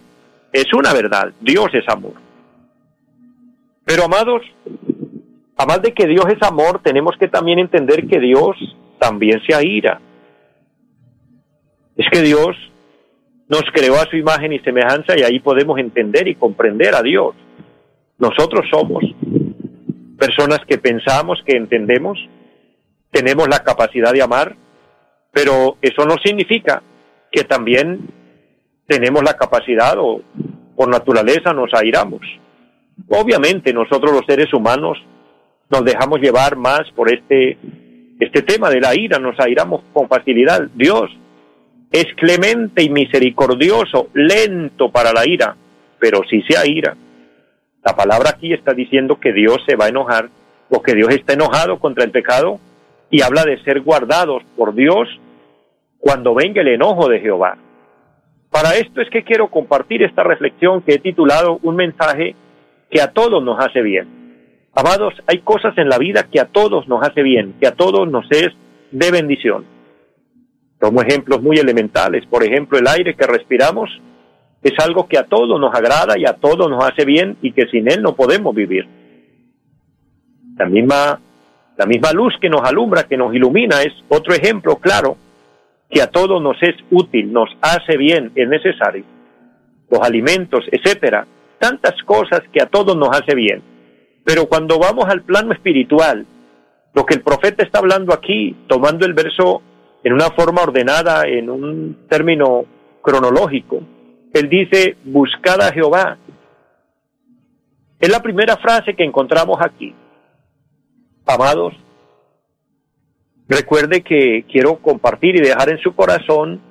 es 0.53 0.73
una 0.73 0.93
verdad, 0.93 1.31
Dios 1.39 1.67
es 1.73 1.87
amor. 1.87 2.13
Pero 3.85 4.05
amados, 4.05 4.43
además 5.57 5.81
de 5.81 5.93
que 5.93 6.07
Dios 6.07 6.25
es 6.29 6.41
amor, 6.47 6.81
tenemos 6.83 7.15
que 7.19 7.27
también 7.27 7.59
entender 7.59 8.07
que 8.07 8.19
Dios 8.19 8.55
también 8.99 9.41
se 9.45 9.55
aira. 9.55 9.99
Es 11.97 12.07
que 12.11 12.21
Dios 12.21 12.55
nos 13.47 13.63
creó 13.73 13.95
a 13.95 14.09
su 14.09 14.15
imagen 14.15 14.53
y 14.53 14.59
semejanza 14.59 15.17
y 15.17 15.23
ahí 15.23 15.39
podemos 15.39 15.77
entender 15.77 16.27
y 16.27 16.35
comprender 16.35 16.95
a 16.95 17.01
Dios. 17.01 17.35
Nosotros 18.17 18.65
somos 18.71 19.03
personas 20.17 20.59
que 20.67 20.77
pensamos, 20.77 21.41
que 21.45 21.57
entendemos, 21.57 22.17
tenemos 23.09 23.49
la 23.49 23.63
capacidad 23.63 24.13
de 24.13 24.21
amar, 24.21 24.55
pero 25.33 25.77
eso 25.81 26.05
no 26.05 26.15
significa 26.23 26.83
que 27.31 27.43
también 27.43 28.09
tenemos 28.87 29.23
la 29.23 29.33
capacidad 29.35 29.95
o 29.97 30.21
por 30.75 30.89
naturaleza 30.89 31.53
nos 31.53 31.73
airamos. 31.73 32.21
Obviamente 33.07 33.73
nosotros 33.73 34.11
los 34.11 34.25
seres 34.27 34.53
humanos 34.53 34.97
nos 35.69 35.85
dejamos 35.85 36.19
llevar 36.19 36.55
más 36.57 36.81
por 36.95 37.11
este, 37.13 37.57
este 38.19 38.41
tema 38.41 38.69
de 38.69 38.81
la 38.81 38.93
ira, 38.93 39.17
nos 39.17 39.39
airamos 39.39 39.81
con 39.93 40.09
facilidad. 40.09 40.67
Dios 40.75 41.09
es 41.91 42.05
clemente 42.15 42.83
y 42.83 42.89
misericordioso, 42.89 44.09
lento 44.13 44.91
para 44.91 45.13
la 45.13 45.27
ira, 45.27 45.55
pero 45.99 46.21
sí 46.29 46.41
se 46.47 46.69
ira. 46.69 46.95
La 47.83 47.95
palabra 47.95 48.31
aquí 48.31 48.53
está 48.53 48.73
diciendo 48.73 49.19
que 49.19 49.33
Dios 49.33 49.57
se 49.65 49.75
va 49.75 49.85
a 49.85 49.89
enojar 49.89 50.29
o 50.69 50.81
que 50.81 50.93
Dios 50.93 51.09
está 51.09 51.33
enojado 51.33 51.79
contra 51.79 52.03
el 52.03 52.11
pecado 52.11 52.59
y 53.09 53.21
habla 53.21 53.43
de 53.43 53.61
ser 53.63 53.81
guardados 53.81 54.43
por 54.55 54.73
Dios 54.75 55.07
cuando 56.01 56.33
venga 56.33 56.61
el 56.61 56.67
enojo 56.67 57.07
de 57.07 57.19
Jehová. 57.19 57.57
Para 58.49 58.75
esto 58.75 58.99
es 59.01 59.09
que 59.09 59.23
quiero 59.23 59.49
compartir 59.49 60.03
esta 60.03 60.23
reflexión 60.23 60.81
que 60.81 60.95
he 60.95 60.99
titulado 60.99 61.59
Un 61.61 61.75
mensaje 61.75 62.35
que 62.89 63.01
a 63.01 63.11
todos 63.11 63.41
nos 63.41 63.63
hace 63.63 63.81
bien. 63.81 64.67
Amados, 64.73 65.13
hay 65.27 65.39
cosas 65.39 65.77
en 65.77 65.87
la 65.87 65.97
vida 65.97 66.27
que 66.29 66.39
a 66.39 66.45
todos 66.45 66.87
nos 66.87 67.07
hace 67.07 67.21
bien, 67.21 67.53
que 67.61 67.67
a 67.67 67.75
todos 67.75 68.09
nos 68.09 68.25
es 68.31 68.49
de 68.91 69.11
bendición. 69.11 69.65
Tomo 70.79 71.01
ejemplos 71.01 71.41
muy 71.41 71.57
elementales. 71.57 72.25
Por 72.25 72.43
ejemplo, 72.43 72.79
el 72.79 72.87
aire 72.87 73.15
que 73.15 73.27
respiramos 73.27 73.89
es 74.63 74.73
algo 74.79 75.07
que 75.07 75.19
a 75.19 75.27
todos 75.27 75.59
nos 75.59 75.73
agrada 75.73 76.17
y 76.17 76.25
a 76.25 76.33
todos 76.33 76.69
nos 76.69 76.83
hace 76.83 77.05
bien 77.05 77.37
y 77.41 77.51
que 77.51 77.67
sin 77.67 77.89
él 77.89 78.01
no 78.01 78.15
podemos 78.15 78.55
vivir. 78.55 78.87
La 80.57 80.65
misma, 80.65 81.21
la 81.77 81.85
misma 81.85 82.11
luz 82.11 82.33
que 82.41 82.49
nos 82.49 82.61
alumbra, 82.63 83.03
que 83.03 83.17
nos 83.17 83.33
ilumina, 83.35 83.81
es 83.83 83.93
otro 84.09 84.33
ejemplo 84.33 84.77
claro 84.77 85.15
que 85.91 86.01
a 86.01 86.07
todos 86.07 86.41
nos 86.41 86.57
es 86.61 86.75
útil, 86.89 87.31
nos 87.33 87.49
hace 87.61 87.97
bien, 87.97 88.31
es 88.35 88.47
necesario. 88.47 89.03
Los 89.89 90.01
alimentos, 90.01 90.63
etcétera, 90.71 91.27
tantas 91.59 92.01
cosas 92.05 92.41
que 92.51 92.61
a 92.61 92.67
todos 92.67 92.95
nos 92.95 93.09
hace 93.09 93.35
bien. 93.35 93.61
Pero 94.23 94.45
cuando 94.47 94.79
vamos 94.79 95.05
al 95.09 95.23
plano 95.23 95.51
espiritual, 95.51 96.25
lo 96.93 97.05
que 97.05 97.15
el 97.15 97.21
profeta 97.21 97.63
está 97.63 97.79
hablando 97.79 98.13
aquí, 98.13 98.55
tomando 98.67 99.05
el 99.05 99.13
verso 99.13 99.61
en 100.03 100.13
una 100.13 100.29
forma 100.31 100.61
ordenada, 100.61 101.27
en 101.27 101.49
un 101.49 102.07
término 102.09 102.65
cronológico, 103.01 103.81
Él 104.33 104.49
dice, 104.49 104.95
buscad 105.03 105.61
a 105.61 105.73
Jehová. 105.73 106.17
Es 107.99 108.09
la 108.09 108.21
primera 108.21 108.57
frase 108.57 108.95
que 108.95 109.03
encontramos 109.03 109.57
aquí. 109.61 109.93
Amados, 111.25 111.73
recuerde 113.51 114.01
que 114.01 114.45
quiero 114.51 114.77
compartir 114.77 115.35
y 115.35 115.41
dejar 115.41 115.69
en 115.69 115.79
su 115.79 115.93
corazón 115.93 116.61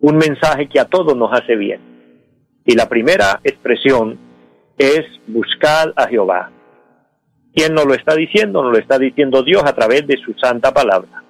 un 0.00 0.16
mensaje 0.16 0.68
que 0.68 0.80
a 0.80 0.84
todos 0.84 1.16
nos 1.16 1.32
hace 1.32 1.56
bien. 1.56 1.80
Y 2.64 2.74
la 2.74 2.88
primera 2.88 3.40
expresión 3.44 4.18
es 4.78 5.02
buscar 5.26 5.92
a 5.96 6.06
Jehová. 6.06 6.50
¿Quién 7.54 7.74
nos 7.74 7.86
lo 7.86 7.94
está 7.94 8.14
diciendo? 8.14 8.62
Nos 8.62 8.72
lo 8.72 8.78
está 8.78 8.98
diciendo 8.98 9.42
Dios 9.42 9.62
a 9.64 9.74
través 9.74 10.06
de 10.06 10.16
su 10.16 10.32
santa 10.34 10.72
palabra. 10.72 11.22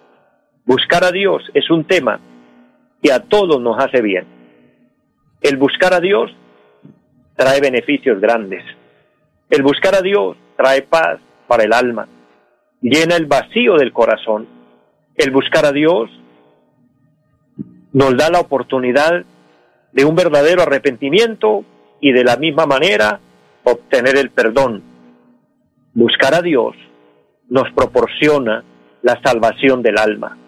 Buscar 0.64 1.04
a 1.04 1.10
Dios 1.10 1.42
es 1.54 1.68
un 1.70 1.84
tema 1.84 2.20
que 3.02 3.12
a 3.12 3.20
todos 3.20 3.60
nos 3.60 3.82
hace 3.82 4.00
bien. 4.00 4.26
El 5.40 5.56
buscar 5.56 5.92
a 5.92 6.00
Dios 6.00 6.30
trae 7.34 7.60
beneficios 7.60 8.20
grandes. 8.20 8.64
El 9.50 9.62
buscar 9.62 9.96
a 9.96 10.02
Dios 10.02 10.36
trae 10.56 10.82
paz 10.82 11.18
para 11.48 11.64
el 11.64 11.72
alma, 11.72 12.08
llena 12.80 13.16
el 13.16 13.26
vacío 13.26 13.74
del 13.76 13.92
corazón. 13.92 14.61
El 15.16 15.30
buscar 15.30 15.66
a 15.66 15.72
Dios 15.72 16.10
nos 17.92 18.16
da 18.16 18.30
la 18.30 18.40
oportunidad 18.40 19.24
de 19.92 20.04
un 20.04 20.14
verdadero 20.14 20.62
arrepentimiento 20.62 21.64
y 22.00 22.12
de 22.12 22.24
la 22.24 22.36
misma 22.36 22.66
manera 22.66 23.20
obtener 23.64 24.16
el 24.16 24.30
perdón. 24.30 24.82
Buscar 25.94 26.34
a 26.34 26.40
Dios 26.40 26.74
nos 27.48 27.70
proporciona 27.72 28.64
la 29.02 29.20
salvación 29.22 29.82
del 29.82 29.98
alma. 29.98 30.38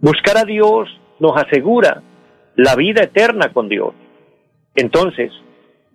Buscar 0.00 0.38
a 0.38 0.44
Dios 0.44 0.88
nos 1.20 1.36
asegura 1.36 2.02
la 2.56 2.74
vida 2.74 3.02
eterna 3.02 3.52
con 3.52 3.68
Dios. 3.68 3.92
Entonces, 4.74 5.30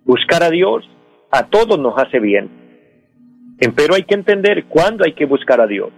buscar 0.04 0.42
a 0.44 0.50
Dios 0.50 0.88
a 1.30 1.46
todos 1.46 1.78
nos 1.78 1.98
hace 1.98 2.20
bien. 2.20 2.50
Pero 3.74 3.94
hay 3.94 4.04
que 4.04 4.14
entender 4.14 4.66
cuándo 4.66 5.04
hay 5.04 5.14
que 5.14 5.24
buscar 5.24 5.60
a 5.60 5.66
Dios. 5.66 5.90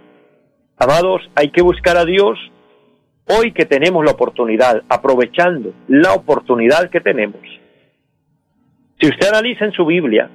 Amados, 0.77 1.21
hay 1.35 1.49
que 1.51 1.61
buscar 1.61 1.97
a 1.97 2.05
Dios 2.05 2.37
hoy 3.27 3.53
que 3.53 3.65
tenemos 3.65 4.03
la 4.03 4.11
oportunidad, 4.11 4.83
aprovechando 4.89 5.73
la 5.87 6.13
oportunidad 6.13 6.89
que 6.89 6.99
tenemos. 6.99 7.41
Si 8.99 9.07
usted 9.07 9.27
analiza 9.29 9.65
en 9.65 9.71
su 9.71 9.85
Biblia, 9.85 10.29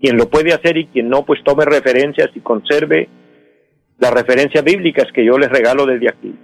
quien 0.00 0.16
lo 0.16 0.28
puede 0.28 0.52
hacer 0.52 0.76
y 0.76 0.86
quien 0.86 1.08
no, 1.08 1.24
pues 1.24 1.42
tome 1.44 1.64
referencias 1.64 2.30
y 2.34 2.40
conserve 2.40 3.08
las 3.98 4.12
referencias 4.12 4.64
bíblicas 4.64 5.06
que 5.12 5.24
yo 5.24 5.38
les 5.38 5.50
regalo 5.50 5.86
desde 5.86 6.08
aquí. 6.08 6.34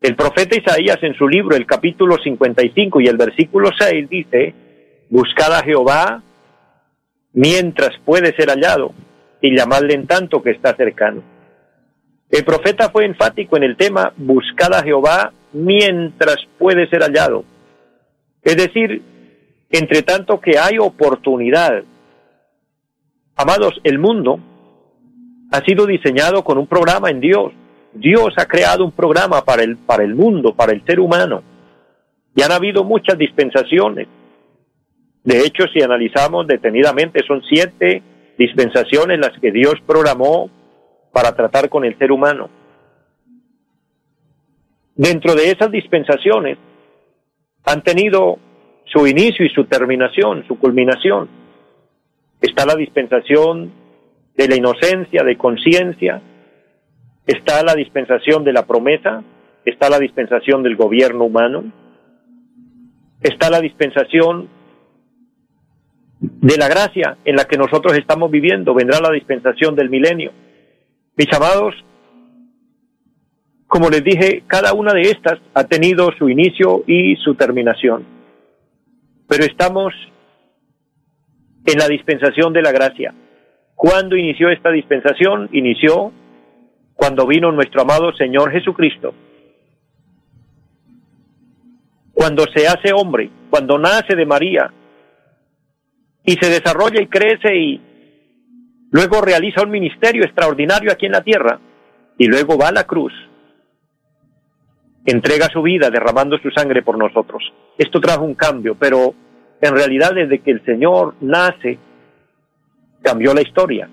El 0.00 0.16
profeta 0.16 0.56
Isaías 0.56 0.98
en 1.02 1.14
su 1.14 1.28
libro, 1.28 1.54
el 1.54 1.66
capítulo 1.66 2.16
55 2.22 3.00
y 3.00 3.06
el 3.06 3.16
versículo 3.16 3.70
6 3.76 4.08
dice, 4.08 4.54
buscad 5.08 5.52
a 5.54 5.62
Jehová 5.62 6.22
mientras 7.32 7.90
puede 8.04 8.34
ser 8.34 8.48
hallado 8.48 8.92
y 9.40 9.56
llamadle 9.56 9.94
en 9.94 10.06
tanto 10.08 10.42
que 10.42 10.50
está 10.50 10.74
cercano. 10.74 11.31
El 12.32 12.44
profeta 12.44 12.90
fue 12.90 13.04
enfático 13.04 13.56
en 13.56 13.62
el 13.62 13.76
tema, 13.76 14.12
buscad 14.16 14.74
a 14.74 14.82
Jehová 14.82 15.32
mientras 15.52 16.38
puede 16.58 16.88
ser 16.88 17.02
hallado. 17.02 17.44
Es 18.42 18.56
decir, 18.56 19.00
entre 19.70 20.02
tanto 20.02 20.40
que 20.40 20.58
hay 20.58 20.78
oportunidad. 20.78 21.84
Amados, 23.36 23.80
el 23.84 24.00
mundo 24.00 24.40
ha 25.52 25.60
sido 25.60 25.86
diseñado 25.86 26.42
con 26.42 26.58
un 26.58 26.66
programa 26.66 27.10
en 27.10 27.20
Dios 27.20 27.52
Dios 27.94 28.32
ha 28.36 28.46
creado 28.46 28.84
un 28.84 28.92
programa 28.92 29.44
para 29.44 29.62
el, 29.62 29.76
para 29.76 30.02
el 30.02 30.14
mundo, 30.14 30.54
para 30.54 30.72
el 30.72 30.84
ser 30.84 30.98
humano. 30.98 31.42
Y 32.34 32.42
han 32.42 32.52
habido 32.52 32.84
muchas 32.84 33.18
dispensaciones. 33.18 34.08
De 35.24 35.40
hecho, 35.40 35.64
si 35.72 35.82
analizamos 35.82 36.46
detenidamente, 36.46 37.20
son 37.26 37.42
siete 37.42 38.02
dispensaciones 38.38 39.18
las 39.20 39.38
que 39.38 39.52
Dios 39.52 39.74
programó 39.86 40.50
para 41.12 41.34
tratar 41.34 41.68
con 41.68 41.84
el 41.84 41.96
ser 41.98 42.10
humano. 42.10 42.48
Dentro 44.94 45.34
de 45.34 45.50
esas 45.50 45.70
dispensaciones 45.70 46.58
han 47.64 47.82
tenido 47.82 48.38
su 48.86 49.06
inicio 49.06 49.46
y 49.46 49.50
su 49.50 49.64
terminación, 49.64 50.44
su 50.46 50.58
culminación. 50.58 51.28
Está 52.40 52.66
la 52.66 52.74
dispensación 52.74 53.72
de 54.36 54.48
la 54.48 54.56
inocencia, 54.56 55.22
de 55.22 55.36
conciencia, 55.36 56.22
Está 57.26 57.62
la 57.62 57.74
dispensación 57.74 58.42
de 58.42 58.52
la 58.52 58.66
promesa, 58.66 59.22
está 59.64 59.88
la 59.88 60.00
dispensación 60.00 60.62
del 60.62 60.76
gobierno 60.76 61.24
humano, 61.24 61.64
está 63.20 63.48
la 63.48 63.60
dispensación 63.60 64.48
de 66.18 66.56
la 66.56 66.68
gracia 66.68 67.16
en 67.24 67.36
la 67.36 67.44
que 67.44 67.56
nosotros 67.56 67.96
estamos 67.96 68.30
viviendo, 68.30 68.74
vendrá 68.74 69.00
la 69.00 69.12
dispensación 69.12 69.76
del 69.76 69.88
milenio. 69.88 70.32
Mis 71.16 71.30
amados, 71.34 71.74
como 73.66 73.90
les 73.90 74.02
dije, 74.02 74.44
cada 74.46 74.72
una 74.72 74.94
de 74.94 75.02
estas 75.02 75.38
ha 75.52 75.64
tenido 75.64 76.10
su 76.18 76.28
inicio 76.28 76.84
y 76.86 77.16
su 77.16 77.34
terminación, 77.34 78.04
pero 79.28 79.44
estamos 79.44 79.92
en 81.66 81.78
la 81.78 81.86
dispensación 81.86 82.52
de 82.52 82.62
la 82.62 82.72
gracia. 82.72 83.14
¿Cuándo 83.74 84.16
inició 84.16 84.48
esta 84.48 84.70
dispensación? 84.70 85.50
Inició 85.52 86.12
cuando 86.94 87.26
vino 87.26 87.52
nuestro 87.52 87.82
amado 87.82 88.12
Señor 88.14 88.50
Jesucristo, 88.50 89.14
cuando 92.14 92.44
se 92.54 92.66
hace 92.66 92.92
hombre, 92.94 93.30
cuando 93.50 93.78
nace 93.78 94.16
de 94.16 94.24
María 94.24 94.72
y 96.24 96.32
se 96.34 96.48
desarrolla 96.48 97.02
y 97.02 97.06
crece 97.08 97.56
y 97.56 97.80
luego 98.92 99.20
realiza 99.20 99.62
un 99.62 99.70
ministerio 99.70 100.24
extraordinario 100.24 100.92
aquí 100.92 101.06
en 101.06 101.12
la 101.12 101.22
tierra 101.22 101.58
y 102.18 102.26
luego 102.26 102.56
va 102.56 102.68
a 102.68 102.72
la 102.72 102.84
cruz, 102.84 103.12
entrega 105.04 105.48
su 105.48 105.62
vida 105.62 105.90
derramando 105.90 106.38
su 106.38 106.50
sangre 106.50 106.82
por 106.82 106.96
nosotros. 106.96 107.42
Esto 107.76 108.00
trajo 108.00 108.22
un 108.22 108.34
cambio, 108.34 108.76
pero 108.78 109.14
en 109.60 109.74
realidad 109.74 110.12
desde 110.14 110.40
que 110.40 110.52
el 110.52 110.64
Señor 110.64 111.14
nace, 111.20 111.78
cambió 113.02 113.34
la 113.34 113.42
historia. 113.42 113.88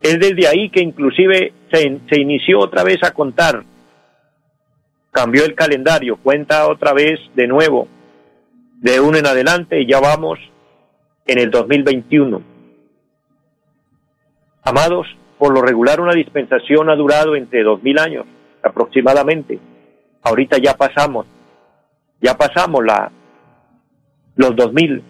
Es 0.00 0.18
desde 0.18 0.46
ahí 0.46 0.70
que 0.70 0.80
inclusive 0.80 1.52
se, 1.72 2.00
se 2.08 2.20
inició 2.20 2.60
otra 2.60 2.84
vez 2.84 3.02
a 3.02 3.12
contar. 3.12 3.64
Cambió 5.10 5.44
el 5.44 5.54
calendario, 5.54 6.18
cuenta 6.18 6.68
otra 6.68 6.92
vez 6.92 7.18
de 7.34 7.46
nuevo, 7.46 7.88
de 8.76 9.00
uno 9.00 9.18
en 9.18 9.26
adelante 9.26 9.80
y 9.80 9.86
ya 9.86 10.00
vamos 10.00 10.38
en 11.26 11.38
el 11.38 11.50
2021. 11.50 12.49
Amados, 14.62 15.06
por 15.38 15.54
lo 15.54 15.62
regular 15.62 16.00
una 16.00 16.12
dispensación 16.12 16.90
ha 16.90 16.96
durado 16.96 17.34
entre 17.34 17.62
dos 17.62 17.82
mil 17.82 17.98
años 17.98 18.26
aproximadamente. 18.62 19.58
Ahorita 20.22 20.58
ya 20.58 20.74
pasamos, 20.74 21.26
ya 22.20 22.36
pasamos 22.36 22.84
la, 22.84 23.10
los 24.36 24.54
dos 24.54 24.72
mil. 24.72 25.02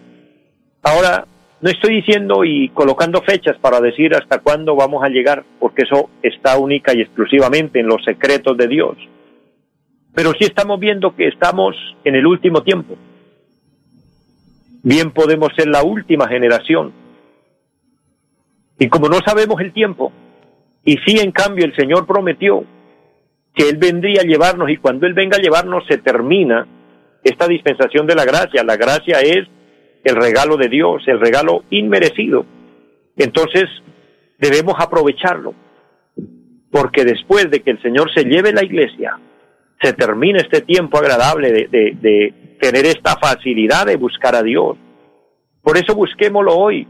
Ahora 0.82 1.26
no 1.60 1.68
estoy 1.68 1.96
diciendo 1.96 2.44
y 2.44 2.70
colocando 2.70 3.20
fechas 3.22 3.58
para 3.60 3.80
decir 3.80 4.14
hasta 4.14 4.38
cuándo 4.38 4.76
vamos 4.76 5.02
a 5.04 5.08
llegar, 5.08 5.44
porque 5.58 5.82
eso 5.82 6.08
está 6.22 6.56
única 6.56 6.94
y 6.94 7.02
exclusivamente 7.02 7.80
en 7.80 7.86
los 7.86 8.02
secretos 8.04 8.56
de 8.56 8.68
Dios. 8.68 8.96
Pero 10.14 10.32
sí 10.32 10.44
estamos 10.44 10.80
viendo 10.80 11.14
que 11.14 11.28
estamos 11.28 11.76
en 12.04 12.14
el 12.14 12.26
último 12.26 12.62
tiempo. 12.62 12.96
Bien 14.82 15.10
podemos 15.10 15.50
ser 15.54 15.68
la 15.68 15.82
última 15.82 16.26
generación. 16.28 16.92
Y 18.80 18.88
como 18.88 19.08
no 19.08 19.18
sabemos 19.24 19.60
el 19.60 19.72
tiempo, 19.72 20.10
y 20.84 20.96
sí 21.06 21.20
en 21.20 21.30
cambio 21.30 21.66
el 21.66 21.76
Señor 21.76 22.06
prometió 22.06 22.64
que 23.54 23.68
Él 23.68 23.76
vendría 23.76 24.22
a 24.22 24.24
llevarnos 24.24 24.70
y 24.70 24.78
cuando 24.78 25.06
Él 25.06 25.12
venga 25.12 25.36
a 25.36 25.40
llevarnos 25.40 25.84
se 25.86 25.98
termina 25.98 26.66
esta 27.22 27.46
dispensación 27.46 28.06
de 28.06 28.14
la 28.14 28.24
gracia. 28.24 28.64
La 28.64 28.76
gracia 28.76 29.20
es 29.20 29.46
el 30.02 30.16
regalo 30.16 30.56
de 30.56 30.68
Dios, 30.68 31.02
el 31.06 31.20
regalo 31.20 31.64
inmerecido. 31.68 32.46
Entonces 33.16 33.64
debemos 34.38 34.76
aprovecharlo, 34.78 35.54
porque 36.70 37.04
después 37.04 37.50
de 37.50 37.60
que 37.60 37.72
el 37.72 37.82
Señor 37.82 38.10
se 38.14 38.24
lleve 38.24 38.54
la 38.54 38.64
iglesia, 38.64 39.18
se 39.82 39.92
termina 39.92 40.40
este 40.40 40.62
tiempo 40.62 40.96
agradable 40.96 41.52
de, 41.52 41.68
de, 42.00 42.34
tener 42.58 42.86
esta 42.86 43.16
facilidad 43.16 43.86
de 43.86 43.96
buscar 43.96 44.34
a 44.34 44.42
Dios. 44.42 44.78
Por 45.62 45.76
eso 45.76 45.94
busquémoslo 45.94 46.54
hoy. 46.54 46.86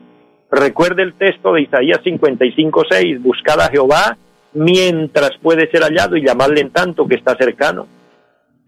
Recuerde 0.50 1.02
el 1.02 1.14
texto 1.14 1.52
de 1.52 1.62
Isaías 1.62 2.00
55.6, 2.04 3.22
buscad 3.22 3.60
a 3.60 3.70
Jehová 3.70 4.16
mientras 4.52 5.30
puede 5.40 5.70
ser 5.70 5.82
hallado 5.82 6.16
y 6.16 6.26
llamarle 6.26 6.60
en 6.60 6.70
tanto 6.70 7.06
que 7.06 7.14
está 7.14 7.36
cercano. 7.36 7.86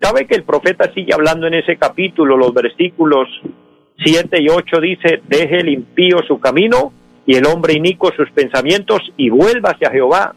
¿Sabe 0.01 0.27
que 0.27 0.37
el 0.37 0.45
profeta 0.45 0.93
sigue 0.93 1.13
hablando 1.13 1.47
en 1.47 1.55
ese 1.55 1.77
capítulo, 1.77 2.37
los 2.37 2.55
versículos 2.55 3.29
7 3.99 4.43
y 4.43 4.49
8 4.49 4.81
dice, 4.81 5.23
deje 5.27 5.61
el 5.61 5.69
impío 5.69 6.19
su 6.27 6.39
camino 6.41 6.93
y 7.27 7.37
el 7.37 7.47
hombre 7.47 7.75
inicuo 7.75 8.11
sus 8.17 8.31
pensamientos 8.31 9.01
y 9.17 9.31
vuelva 9.31 9.71
hacia 9.71 9.91
Jehová, 9.91 10.35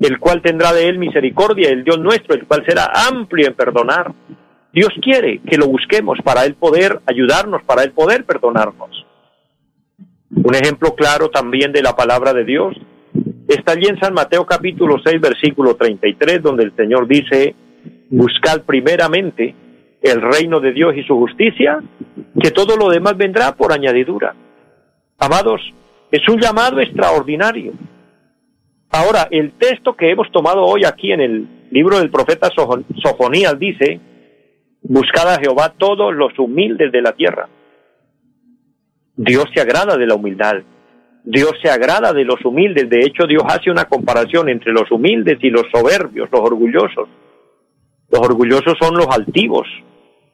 el 0.00 0.18
cual 0.18 0.42
tendrá 0.42 0.72
de 0.72 0.88
él 0.88 0.98
misericordia, 0.98 1.70
el 1.70 1.84
Dios 1.84 1.98
nuestro, 1.98 2.34
el 2.34 2.46
cual 2.46 2.64
será 2.66 2.90
amplio 3.08 3.48
en 3.48 3.54
perdonar. 3.54 4.12
Dios 4.72 4.90
quiere 5.02 5.40
que 5.40 5.56
lo 5.56 5.66
busquemos 5.66 6.18
para 6.22 6.44
Él 6.44 6.54
poder 6.54 7.00
ayudarnos, 7.06 7.62
para 7.64 7.82
Él 7.82 7.92
poder 7.92 8.24
perdonarnos. 8.24 9.06
Un 10.34 10.54
ejemplo 10.54 10.94
claro 10.94 11.28
también 11.28 11.72
de 11.72 11.82
la 11.82 11.96
palabra 11.96 12.32
de 12.32 12.44
Dios 12.44 12.76
está 13.48 13.72
allí 13.72 13.86
en 13.88 13.98
San 13.98 14.14
Mateo 14.14 14.46
capítulo 14.46 14.96
6 15.04 15.20
versículo 15.20 15.74
33 15.74 16.40
donde 16.42 16.64
el 16.64 16.76
Señor 16.76 17.08
dice, 17.08 17.54
buscad 18.10 18.62
primeramente 18.62 19.54
el 20.00 20.22
reino 20.22 20.60
de 20.60 20.72
Dios 20.72 20.94
y 20.96 21.02
su 21.02 21.14
justicia, 21.16 21.80
que 22.40 22.50
todo 22.52 22.76
lo 22.76 22.88
demás 22.88 23.16
vendrá 23.16 23.54
por 23.54 23.72
añadidura. 23.72 24.34
Amados, 25.18 25.60
es 26.10 26.26
un 26.28 26.40
llamado 26.40 26.80
extraordinario. 26.80 27.72
Ahora, 28.90 29.28
el 29.30 29.52
texto 29.52 29.94
que 29.94 30.10
hemos 30.10 30.30
tomado 30.32 30.62
hoy 30.62 30.84
aquí 30.84 31.12
en 31.12 31.20
el 31.20 31.46
libro 31.70 31.98
del 31.98 32.10
profeta 32.10 32.48
Sofonías 33.02 33.58
dice, 33.58 34.00
buscad 34.82 35.34
a 35.34 35.38
Jehová 35.38 35.74
todos 35.76 36.14
los 36.14 36.36
humildes 36.38 36.90
de 36.90 37.02
la 37.02 37.12
tierra. 37.12 37.48
Dios 39.22 39.44
se 39.52 39.60
agrada 39.60 39.98
de 39.98 40.06
la 40.06 40.14
humildad. 40.14 40.62
Dios 41.24 41.52
se 41.62 41.68
agrada 41.68 42.14
de 42.14 42.24
los 42.24 42.42
humildes. 42.42 42.88
De 42.88 43.00
hecho, 43.00 43.26
Dios 43.26 43.42
hace 43.46 43.70
una 43.70 43.84
comparación 43.84 44.48
entre 44.48 44.72
los 44.72 44.90
humildes 44.90 45.36
y 45.42 45.50
los 45.50 45.64
soberbios, 45.70 46.30
los 46.32 46.40
orgullosos. 46.40 47.06
Los 48.10 48.20
orgullosos 48.22 48.78
son 48.80 48.96
los 48.96 49.08
altivos. 49.08 49.68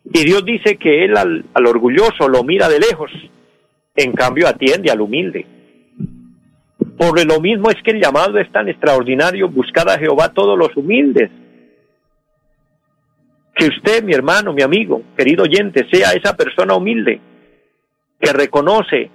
Y 0.04 0.24
Dios 0.24 0.44
dice 0.44 0.76
que 0.76 1.04
Él 1.04 1.16
al, 1.16 1.44
orgulloso 1.66 2.28
lo 2.28 2.44
mira 2.44 2.68
de 2.68 2.78
lejos, 2.78 3.10
en 3.96 4.12
cambio 4.12 4.46
atiende 4.46 4.88
al 4.92 5.00
humilde. 5.00 5.44
Por 6.96 7.26
lo 7.26 7.40
mismo 7.40 7.70
es 7.70 7.82
que 7.82 7.90
el 7.90 8.00
llamado 8.00 8.38
es 8.38 8.50
tan 8.52 8.68
extraordinario, 8.68 9.48
buscar 9.48 9.88
a 9.88 9.98
Jehová 9.98 10.32
todos 10.32 10.56
los 10.56 10.76
humildes. 10.76 11.28
Que 13.52 13.66
usted, 13.66 14.04
mi 14.04 14.12
hermano, 14.12 14.52
mi 14.52 14.62
amigo, 14.62 15.02
querido 15.16 15.42
oyente, 15.42 15.88
sea 15.90 16.12
esa 16.12 16.36
persona 16.36 16.76
humilde, 16.76 17.20
que 18.20 18.32
reconoce, 18.32 19.10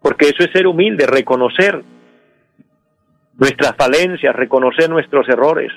porque 0.00 0.26
eso 0.26 0.44
es 0.44 0.50
ser 0.52 0.66
humilde, 0.66 1.06
reconocer 1.06 1.82
nuestras 3.36 3.74
falencias, 3.76 4.34
reconocer 4.34 4.88
nuestros 4.90 5.28
errores, 5.28 5.72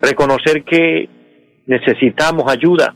reconocer 0.00 0.64
que 0.64 1.08
necesitamos 1.66 2.50
ayuda, 2.50 2.94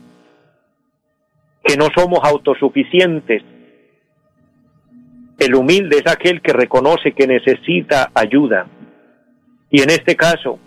que 1.63 1.77
no 1.77 1.89
somos 1.95 2.19
autosuficientes, 2.23 3.43
el 5.41 5.55
humilde 5.55 5.97
es 5.97 6.11
aquel 6.11 6.41
que 6.41 6.53
reconoce 6.53 7.13
que 7.13 7.25
necesita 7.25 8.11
ayuda. 8.13 8.67
Y 9.71 9.81
en 9.81 9.89
este 9.89 10.15
caso, 10.15 10.59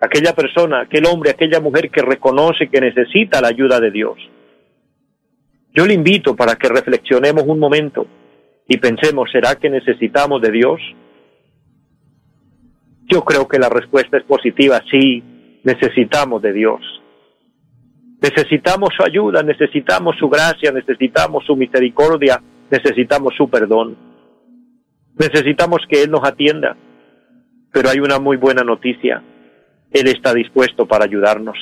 aquella 0.00 0.32
persona, 0.34 0.80
aquel 0.80 1.06
hombre, 1.06 1.30
aquella 1.30 1.60
mujer 1.60 1.90
que 1.90 2.02
reconoce 2.02 2.68
que 2.68 2.80
necesita 2.80 3.40
la 3.40 3.48
ayuda 3.48 3.78
de 3.78 3.92
Dios. 3.92 4.18
Yo 5.76 5.84
le 5.84 5.92
invito 5.92 6.34
para 6.34 6.56
que 6.56 6.68
reflexionemos 6.68 7.44
un 7.46 7.58
momento 7.58 8.06
y 8.66 8.78
pensemos, 8.78 9.30
¿será 9.30 9.56
que 9.56 9.68
necesitamos 9.68 10.40
de 10.40 10.50
Dios? 10.50 10.80
Yo 13.04 13.22
creo 13.22 13.46
que 13.46 13.58
la 13.58 13.68
respuesta 13.68 14.16
es 14.16 14.24
positiva, 14.24 14.80
sí, 14.90 15.22
necesitamos 15.64 16.40
de 16.40 16.54
Dios. 16.54 16.80
Necesitamos 18.22 18.88
su 18.96 19.04
ayuda, 19.04 19.42
necesitamos 19.42 20.16
su 20.18 20.30
gracia, 20.30 20.72
necesitamos 20.72 21.44
su 21.44 21.54
misericordia, 21.54 22.42
necesitamos 22.70 23.34
su 23.36 23.50
perdón. 23.50 23.98
Necesitamos 25.18 25.80
que 25.90 26.04
Él 26.04 26.10
nos 26.10 26.26
atienda, 26.26 26.74
pero 27.70 27.90
hay 27.90 28.00
una 28.00 28.18
muy 28.18 28.38
buena 28.38 28.62
noticia. 28.62 29.22
Él 29.90 30.08
está 30.08 30.32
dispuesto 30.32 30.86
para 30.86 31.04
ayudarnos. 31.04 31.58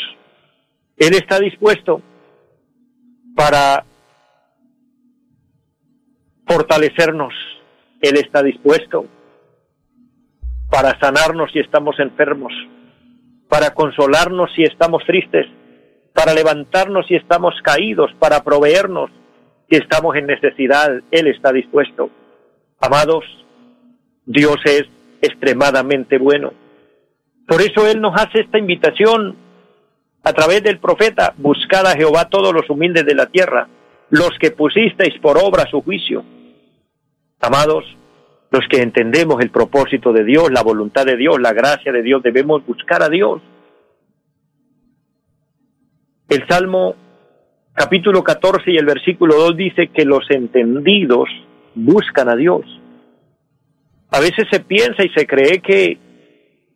Él 0.96 1.14
está 1.14 1.40
dispuesto 1.40 2.00
para 3.34 3.84
fortalecernos. 6.46 7.32
Él 8.00 8.16
está 8.16 8.42
dispuesto 8.42 9.06
para 10.70 10.98
sanarnos 10.98 11.52
si 11.52 11.60
estamos 11.60 11.98
enfermos, 11.98 12.52
para 13.48 13.70
consolarnos 13.70 14.50
si 14.54 14.62
estamos 14.62 15.04
tristes, 15.06 15.46
para 16.12 16.34
levantarnos 16.34 17.06
si 17.06 17.14
estamos 17.14 17.54
caídos, 17.62 18.10
para 18.18 18.42
proveernos 18.42 19.10
si 19.70 19.76
estamos 19.76 20.16
en 20.16 20.26
necesidad. 20.26 20.90
Él 21.10 21.26
está 21.28 21.52
dispuesto. 21.52 22.10
Amados, 22.80 23.24
Dios 24.26 24.56
es 24.64 24.84
extremadamente 25.22 26.18
bueno. 26.18 26.52
Por 27.46 27.60
eso 27.60 27.86
Él 27.86 28.00
nos 28.00 28.14
hace 28.20 28.40
esta 28.40 28.58
invitación 28.58 29.36
a 30.22 30.32
través 30.32 30.62
del 30.62 30.78
profeta, 30.78 31.34
buscad 31.36 31.86
a 31.86 31.96
Jehová 31.96 32.28
todos 32.30 32.52
los 32.54 32.68
humildes 32.70 33.04
de 33.04 33.14
la 33.14 33.26
tierra, 33.26 33.68
los 34.08 34.30
que 34.40 34.50
pusisteis 34.50 35.18
por 35.20 35.38
obra 35.38 35.66
su 35.70 35.82
juicio. 35.82 36.24
Amados, 37.40 37.84
los 38.50 38.66
que 38.68 38.82
entendemos 38.82 39.40
el 39.40 39.50
propósito 39.50 40.12
de 40.12 40.24
Dios, 40.24 40.50
la 40.50 40.62
voluntad 40.62 41.04
de 41.04 41.16
Dios, 41.16 41.40
la 41.40 41.52
gracia 41.52 41.92
de 41.92 42.02
Dios, 42.02 42.22
debemos 42.22 42.64
buscar 42.64 43.02
a 43.02 43.08
Dios. 43.08 43.42
El 46.28 46.46
Salmo 46.48 46.94
capítulo 47.74 48.22
14 48.22 48.70
y 48.70 48.76
el 48.76 48.86
versículo 48.86 49.34
2 49.34 49.56
dice 49.56 49.88
que 49.88 50.04
los 50.04 50.30
entendidos 50.30 51.28
buscan 51.74 52.28
a 52.28 52.36
Dios. 52.36 52.62
A 54.10 54.20
veces 54.20 54.46
se 54.50 54.60
piensa 54.60 55.04
y 55.04 55.08
se 55.10 55.26
cree 55.26 55.60
que 55.60 55.98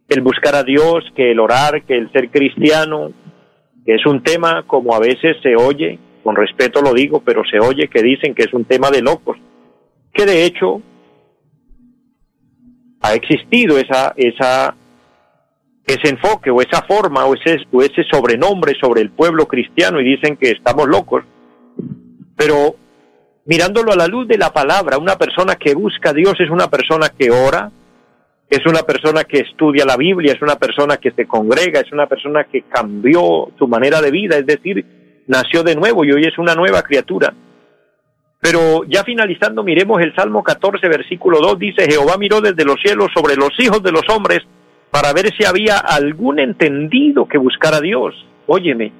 el 0.08 0.20
buscar 0.20 0.54
a 0.56 0.64
Dios, 0.64 1.04
que 1.14 1.30
el 1.30 1.38
orar, 1.40 1.84
que 1.84 1.96
el 1.96 2.10
ser 2.12 2.30
cristiano, 2.30 3.12
es 3.86 4.04
un 4.04 4.22
tema 4.22 4.64
como 4.66 4.94
a 4.94 4.98
veces 4.98 5.36
se 5.42 5.54
oye, 5.56 5.98
con 6.22 6.36
respeto 6.36 6.82
lo 6.82 6.92
digo, 6.92 7.22
pero 7.24 7.42
se 7.50 7.58
oye 7.58 7.88
que 7.88 8.02
dicen 8.02 8.34
que 8.34 8.42
es 8.42 8.52
un 8.52 8.64
tema 8.64 8.90
de 8.90 9.00
locos, 9.00 9.38
que 10.12 10.26
de 10.26 10.44
hecho 10.44 10.82
ha 13.00 13.14
existido 13.14 13.78
esa, 13.78 14.12
esa, 14.16 14.74
ese 15.86 16.08
enfoque 16.08 16.50
o 16.50 16.60
esa 16.60 16.82
forma 16.82 17.24
o 17.24 17.34
ese, 17.34 17.58
o 17.72 17.82
ese 17.82 18.04
sobrenombre 18.10 18.74
sobre 18.80 19.02
el 19.02 19.10
pueblo 19.10 19.46
cristiano 19.46 20.00
y 20.00 20.04
dicen 20.04 20.36
que 20.36 20.50
estamos 20.50 20.88
locos, 20.88 21.24
pero 22.36 22.76
mirándolo 23.46 23.92
a 23.92 23.96
la 23.96 24.06
luz 24.06 24.28
de 24.28 24.38
la 24.38 24.52
palabra, 24.52 24.98
una 24.98 25.16
persona 25.16 25.56
que 25.56 25.74
busca 25.74 26.10
a 26.10 26.14
Dios 26.14 26.34
es 26.38 26.50
una 26.50 26.68
persona 26.68 27.08
que 27.10 27.30
ora, 27.30 27.70
es 28.50 28.64
una 28.66 28.82
persona 28.82 29.24
que 29.24 29.40
estudia 29.40 29.84
la 29.84 29.96
Biblia, 29.96 30.32
es 30.32 30.42
una 30.42 30.56
persona 30.56 30.96
que 30.96 31.12
se 31.12 31.26
congrega, 31.26 31.80
es 31.80 31.92
una 31.92 32.06
persona 32.06 32.44
que 32.44 32.62
cambió 32.62 33.48
su 33.58 33.68
manera 33.68 34.00
de 34.00 34.10
vida, 34.10 34.38
es 34.38 34.46
decir, 34.46 35.22
nació 35.26 35.62
de 35.62 35.76
nuevo 35.76 36.04
y 36.04 36.12
hoy 36.12 36.24
es 36.24 36.38
una 36.38 36.54
nueva 36.54 36.82
criatura. 36.82 37.34
Pero 38.40 38.84
ya 38.84 39.02
finalizando, 39.02 39.62
miremos 39.62 40.00
el 40.00 40.14
Salmo 40.14 40.42
14, 40.42 40.88
versículo 40.88 41.40
2, 41.40 41.58
dice, 41.58 41.90
Jehová 41.90 42.16
miró 42.18 42.40
desde 42.40 42.64
los 42.64 42.80
cielos 42.80 43.08
sobre 43.14 43.34
los 43.36 43.50
hijos 43.58 43.82
de 43.82 43.92
los 43.92 44.08
hombres 44.08 44.40
para 44.90 45.12
ver 45.12 45.32
si 45.36 45.44
había 45.44 45.78
algún 45.78 46.38
entendido 46.38 47.26
que 47.26 47.38
buscara 47.38 47.78
a 47.78 47.80
Dios. 47.80 48.14
Óyeme, 48.46 48.92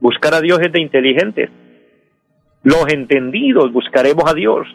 buscar 0.00 0.34
a 0.34 0.40
Dios 0.40 0.60
es 0.62 0.72
de 0.72 0.80
inteligentes. 0.80 1.50
Los 2.62 2.88
entendidos 2.92 3.72
buscaremos 3.72 4.24
a 4.28 4.34
Dios. 4.34 4.66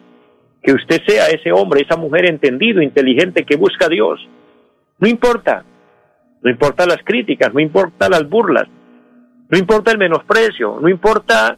Que 0.62 0.72
usted 0.72 1.00
sea 1.06 1.26
ese 1.26 1.52
hombre, 1.52 1.82
esa 1.82 1.96
mujer 1.96 2.26
entendido, 2.26 2.82
inteligente, 2.82 3.44
que 3.44 3.56
busca 3.56 3.86
a 3.86 3.88
Dios. 3.88 4.20
No 4.98 5.08
importa. 5.08 5.64
No 6.42 6.50
importa 6.50 6.86
las 6.86 6.98
críticas, 7.04 7.52
no 7.52 7.60
importa 7.60 8.08
las 8.08 8.28
burlas, 8.28 8.68
no 9.48 9.58
importa 9.58 9.90
el 9.90 9.98
menosprecio, 9.98 10.78
no 10.80 10.88
importa 10.88 11.56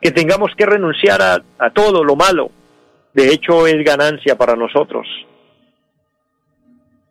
que 0.00 0.10
tengamos 0.10 0.52
que 0.56 0.66
renunciar 0.66 1.20
a, 1.22 1.70
todo 1.70 2.02
lo 2.02 2.16
malo. 2.16 2.50
De 3.12 3.28
hecho, 3.28 3.66
es 3.66 3.84
ganancia 3.84 4.36
para 4.36 4.56
nosotros. 4.56 5.06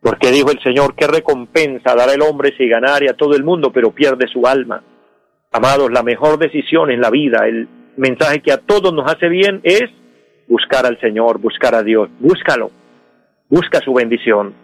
Porque 0.00 0.30
dijo 0.30 0.50
el 0.50 0.60
Señor, 0.62 0.94
qué 0.94 1.06
recompensa 1.06 1.94
dará 1.94 2.14
el 2.14 2.22
hombre 2.22 2.54
si 2.56 2.66
ganare 2.66 3.10
a 3.10 3.14
todo 3.14 3.34
el 3.36 3.44
mundo, 3.44 3.70
pero 3.70 3.92
pierde 3.92 4.26
su 4.28 4.46
alma. 4.46 4.82
Amados, 5.52 5.90
la 5.92 6.02
mejor 6.02 6.38
decisión 6.38 6.90
en 6.90 7.00
la 7.00 7.10
vida, 7.10 7.46
el 7.46 7.68
mensaje 7.96 8.40
que 8.40 8.52
a 8.52 8.58
todos 8.58 8.92
nos 8.94 9.10
hace 9.10 9.28
bien 9.28 9.60
es 9.62 9.84
buscar 10.48 10.86
al 10.86 10.98
Señor, 11.00 11.38
buscar 11.38 11.74
a 11.74 11.82
Dios. 11.82 12.08
Búscalo. 12.18 12.70
Busca 13.48 13.80
su 13.80 13.92
bendición. 13.92 14.54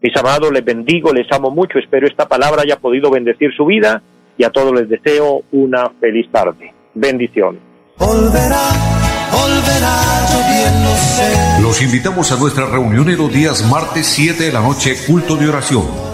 Mis 0.00 0.14
amados, 0.16 0.52
les 0.52 0.64
bendigo, 0.64 1.12
les 1.12 1.30
amo 1.32 1.50
mucho. 1.50 1.78
Espero 1.78 2.06
esta 2.06 2.28
palabra 2.28 2.62
haya 2.62 2.76
podido 2.76 3.10
bendecir 3.10 3.54
su 3.56 3.64
vida 3.64 4.02
y 4.36 4.44
a 4.44 4.50
todos 4.50 4.72
les 4.72 4.88
deseo 4.88 5.42
una 5.52 5.88
feliz 6.00 6.30
tarde. 6.30 6.74
Bendición. 6.94 7.60
Los 11.60 11.82
invitamos 11.82 12.32
a 12.32 12.36
nuestra 12.36 12.66
reunión 12.66 13.08
en 13.08 13.18
los 13.18 13.32
días 13.32 13.68
martes 13.70 14.06
7 14.06 14.44
de 14.44 14.52
la 14.52 14.60
noche, 14.60 14.96
culto 15.06 15.36
de 15.36 15.48
oración 15.48 16.13